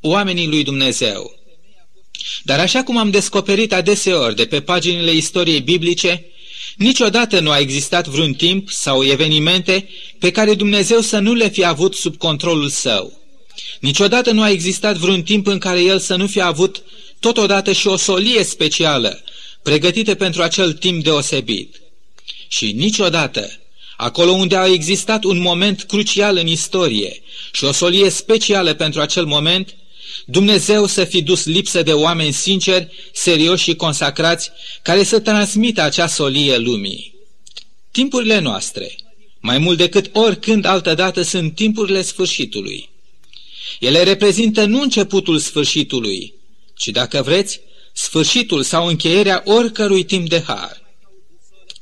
Oamenii 0.00 0.46
lui 0.46 0.64
Dumnezeu. 0.64 1.38
Dar 2.42 2.58
așa 2.58 2.82
cum 2.82 2.96
am 2.96 3.10
descoperit 3.10 3.72
adeseori 3.72 4.36
de 4.36 4.46
pe 4.46 4.60
paginile 4.60 5.12
istoriei 5.12 5.60
biblice, 5.60 6.24
niciodată 6.76 7.40
nu 7.40 7.50
a 7.50 7.58
existat 7.58 8.06
vreun 8.06 8.32
timp 8.32 8.70
sau 8.70 9.04
evenimente 9.04 9.88
pe 10.18 10.30
care 10.30 10.54
Dumnezeu 10.54 11.00
să 11.00 11.18
nu 11.18 11.34
le 11.34 11.48
fi 11.48 11.64
avut 11.64 11.94
sub 11.94 12.16
controlul 12.16 12.68
său. 12.68 13.20
Niciodată 13.80 14.30
nu 14.30 14.42
a 14.42 14.50
existat 14.50 14.96
vreun 14.96 15.22
timp 15.22 15.46
în 15.46 15.58
care 15.58 15.80
el 15.80 15.98
să 15.98 16.16
nu 16.16 16.26
fie 16.26 16.42
avut 16.42 16.82
totodată 17.20 17.72
și 17.72 17.86
o 17.86 17.96
solie 17.96 18.44
specială, 18.44 19.22
pregătită 19.62 20.14
pentru 20.14 20.42
acel 20.42 20.72
timp 20.72 21.04
deosebit. 21.04 21.80
Și 22.48 22.72
niciodată, 22.72 23.50
acolo 23.96 24.30
unde 24.30 24.56
a 24.56 24.66
existat 24.66 25.24
un 25.24 25.38
moment 25.38 25.82
crucial 25.82 26.36
în 26.36 26.46
istorie 26.46 27.22
și 27.52 27.64
o 27.64 27.72
solie 27.72 28.10
specială 28.10 28.74
pentru 28.74 29.00
acel 29.00 29.24
moment, 29.24 29.76
Dumnezeu 30.24 30.86
să 30.86 31.04
fi 31.04 31.22
dus 31.22 31.44
lipsă 31.44 31.82
de 31.82 31.92
oameni 31.92 32.32
sinceri, 32.32 32.92
serioși 33.12 33.62
și 33.62 33.74
consacrați, 33.74 34.50
care 34.82 35.02
să 35.02 35.20
transmită 35.20 35.82
acea 35.82 36.06
solie 36.06 36.56
lumii. 36.56 37.14
Timpurile 37.90 38.38
noastre, 38.38 38.96
mai 39.40 39.58
mult 39.58 39.78
decât 39.78 40.10
oricând 40.12 40.64
altădată, 40.64 41.22
sunt 41.22 41.54
timpurile 41.54 42.02
sfârșitului. 42.02 42.88
Ele 43.80 44.02
reprezintă 44.02 44.64
nu 44.64 44.80
începutul 44.80 45.38
sfârșitului, 45.38 46.34
ci, 46.76 46.86
dacă 46.88 47.22
vreți, 47.22 47.60
sfârșitul 47.92 48.62
sau 48.62 48.86
încheierea 48.86 49.42
oricărui 49.44 50.04
timp 50.04 50.28
de 50.28 50.42
har. 50.46 50.82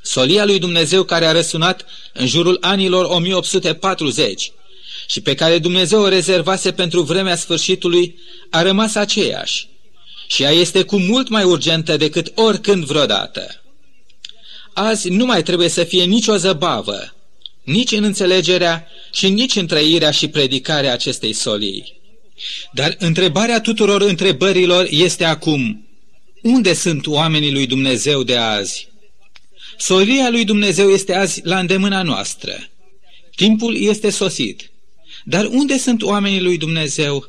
Solia 0.02 0.44
lui 0.44 0.58
Dumnezeu 0.58 1.02
care 1.02 1.26
a 1.26 1.32
răsunat 1.32 1.86
în 2.12 2.26
jurul 2.26 2.58
anilor 2.60 3.04
1840 3.04 4.52
și 5.06 5.20
pe 5.20 5.34
care 5.34 5.58
Dumnezeu 5.58 6.00
o 6.00 6.08
rezervase 6.08 6.72
pentru 6.72 7.02
vremea 7.02 7.36
sfârșitului 7.36 8.18
a 8.50 8.62
rămas 8.62 8.94
aceeași 8.94 9.68
și 10.26 10.42
ea 10.42 10.50
este 10.50 10.82
cu 10.82 10.98
mult 10.98 11.28
mai 11.28 11.44
urgentă 11.44 11.96
decât 11.96 12.32
oricând 12.34 12.84
vreodată. 12.84 13.62
Azi 14.72 15.08
nu 15.08 15.24
mai 15.24 15.42
trebuie 15.42 15.68
să 15.68 15.84
fie 15.84 16.04
nicio 16.04 16.36
zăbavă, 16.36 17.14
nici 17.62 17.92
în 17.92 18.04
înțelegerea 18.04 18.88
și 19.12 19.28
nici 19.28 19.56
în 19.56 19.66
trăirea 19.66 20.10
și 20.10 20.28
predicarea 20.28 20.92
acestei 20.92 21.32
solii. 21.32 22.00
Dar 22.72 22.96
întrebarea 22.98 23.60
tuturor 23.60 24.02
întrebărilor 24.02 24.86
este 24.90 25.24
acum, 25.24 25.88
unde 26.42 26.74
sunt 26.74 27.06
oamenii 27.06 27.52
lui 27.52 27.66
Dumnezeu 27.66 28.22
de 28.22 28.36
azi? 28.36 28.88
Solia 29.78 30.30
lui 30.30 30.44
Dumnezeu 30.44 30.90
este 30.90 31.14
azi 31.14 31.40
la 31.44 31.58
îndemâna 31.58 32.02
noastră. 32.02 32.68
Timpul 33.36 33.76
este 33.76 34.10
sosit. 34.10 34.70
Dar 35.24 35.44
unde 35.44 35.78
sunt 35.78 36.02
oamenii 36.02 36.40
lui 36.40 36.56
Dumnezeu? 36.56 37.28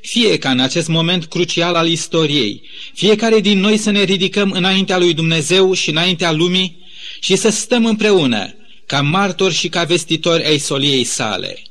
Fie 0.00 0.38
ca 0.38 0.50
în 0.50 0.60
acest 0.60 0.88
moment 0.88 1.24
crucial 1.24 1.74
al 1.74 1.88
istoriei, 1.88 2.62
fiecare 2.94 3.40
din 3.40 3.58
noi 3.58 3.76
să 3.76 3.90
ne 3.90 4.02
ridicăm 4.02 4.50
înaintea 4.50 4.98
lui 4.98 5.14
Dumnezeu 5.14 5.72
și 5.72 5.90
înaintea 5.90 6.32
lumii 6.32 6.78
și 7.20 7.36
să 7.36 7.48
stăm 7.48 7.86
împreună, 7.86 8.54
ca 8.86 9.00
martori 9.00 9.54
și 9.54 9.68
ca 9.68 9.84
vestitori 9.84 10.44
ai 10.44 10.58
soliei 10.58 11.04
sale. 11.04 11.62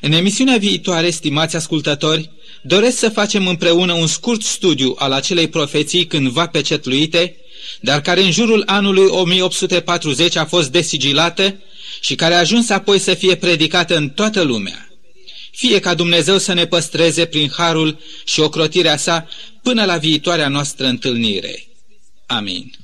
În 0.00 0.12
emisiunea 0.12 0.56
viitoare, 0.56 1.10
stimați 1.10 1.56
ascultători, 1.56 2.30
doresc 2.62 2.98
să 2.98 3.08
facem 3.08 3.46
împreună 3.46 3.92
un 3.92 4.06
scurt 4.06 4.42
studiu 4.42 4.94
al 4.98 5.12
acelei 5.12 5.48
profeții 5.48 6.06
cândva 6.06 6.46
pecetluite, 6.46 7.36
dar 7.80 8.00
care 8.00 8.22
în 8.22 8.30
jurul 8.30 8.62
anului 8.66 9.06
1840 9.06 10.36
a 10.36 10.44
fost 10.44 10.70
desigilată 10.70 11.60
și 12.00 12.14
care 12.14 12.34
a 12.34 12.38
ajuns 12.38 12.68
apoi 12.68 12.98
să 12.98 13.14
fie 13.14 13.34
predicată 13.34 13.96
în 13.96 14.08
toată 14.08 14.42
lumea. 14.42 14.88
Fie 15.50 15.78
ca 15.78 15.94
Dumnezeu 15.94 16.38
să 16.38 16.52
ne 16.52 16.66
păstreze 16.66 17.24
prin 17.24 17.50
harul 17.56 17.98
și 18.24 18.40
ocrotirea 18.40 18.96
sa 18.96 19.28
până 19.62 19.84
la 19.84 19.96
viitoarea 19.96 20.48
noastră 20.48 20.86
întâlnire. 20.86 21.66
Amin. 22.26 22.79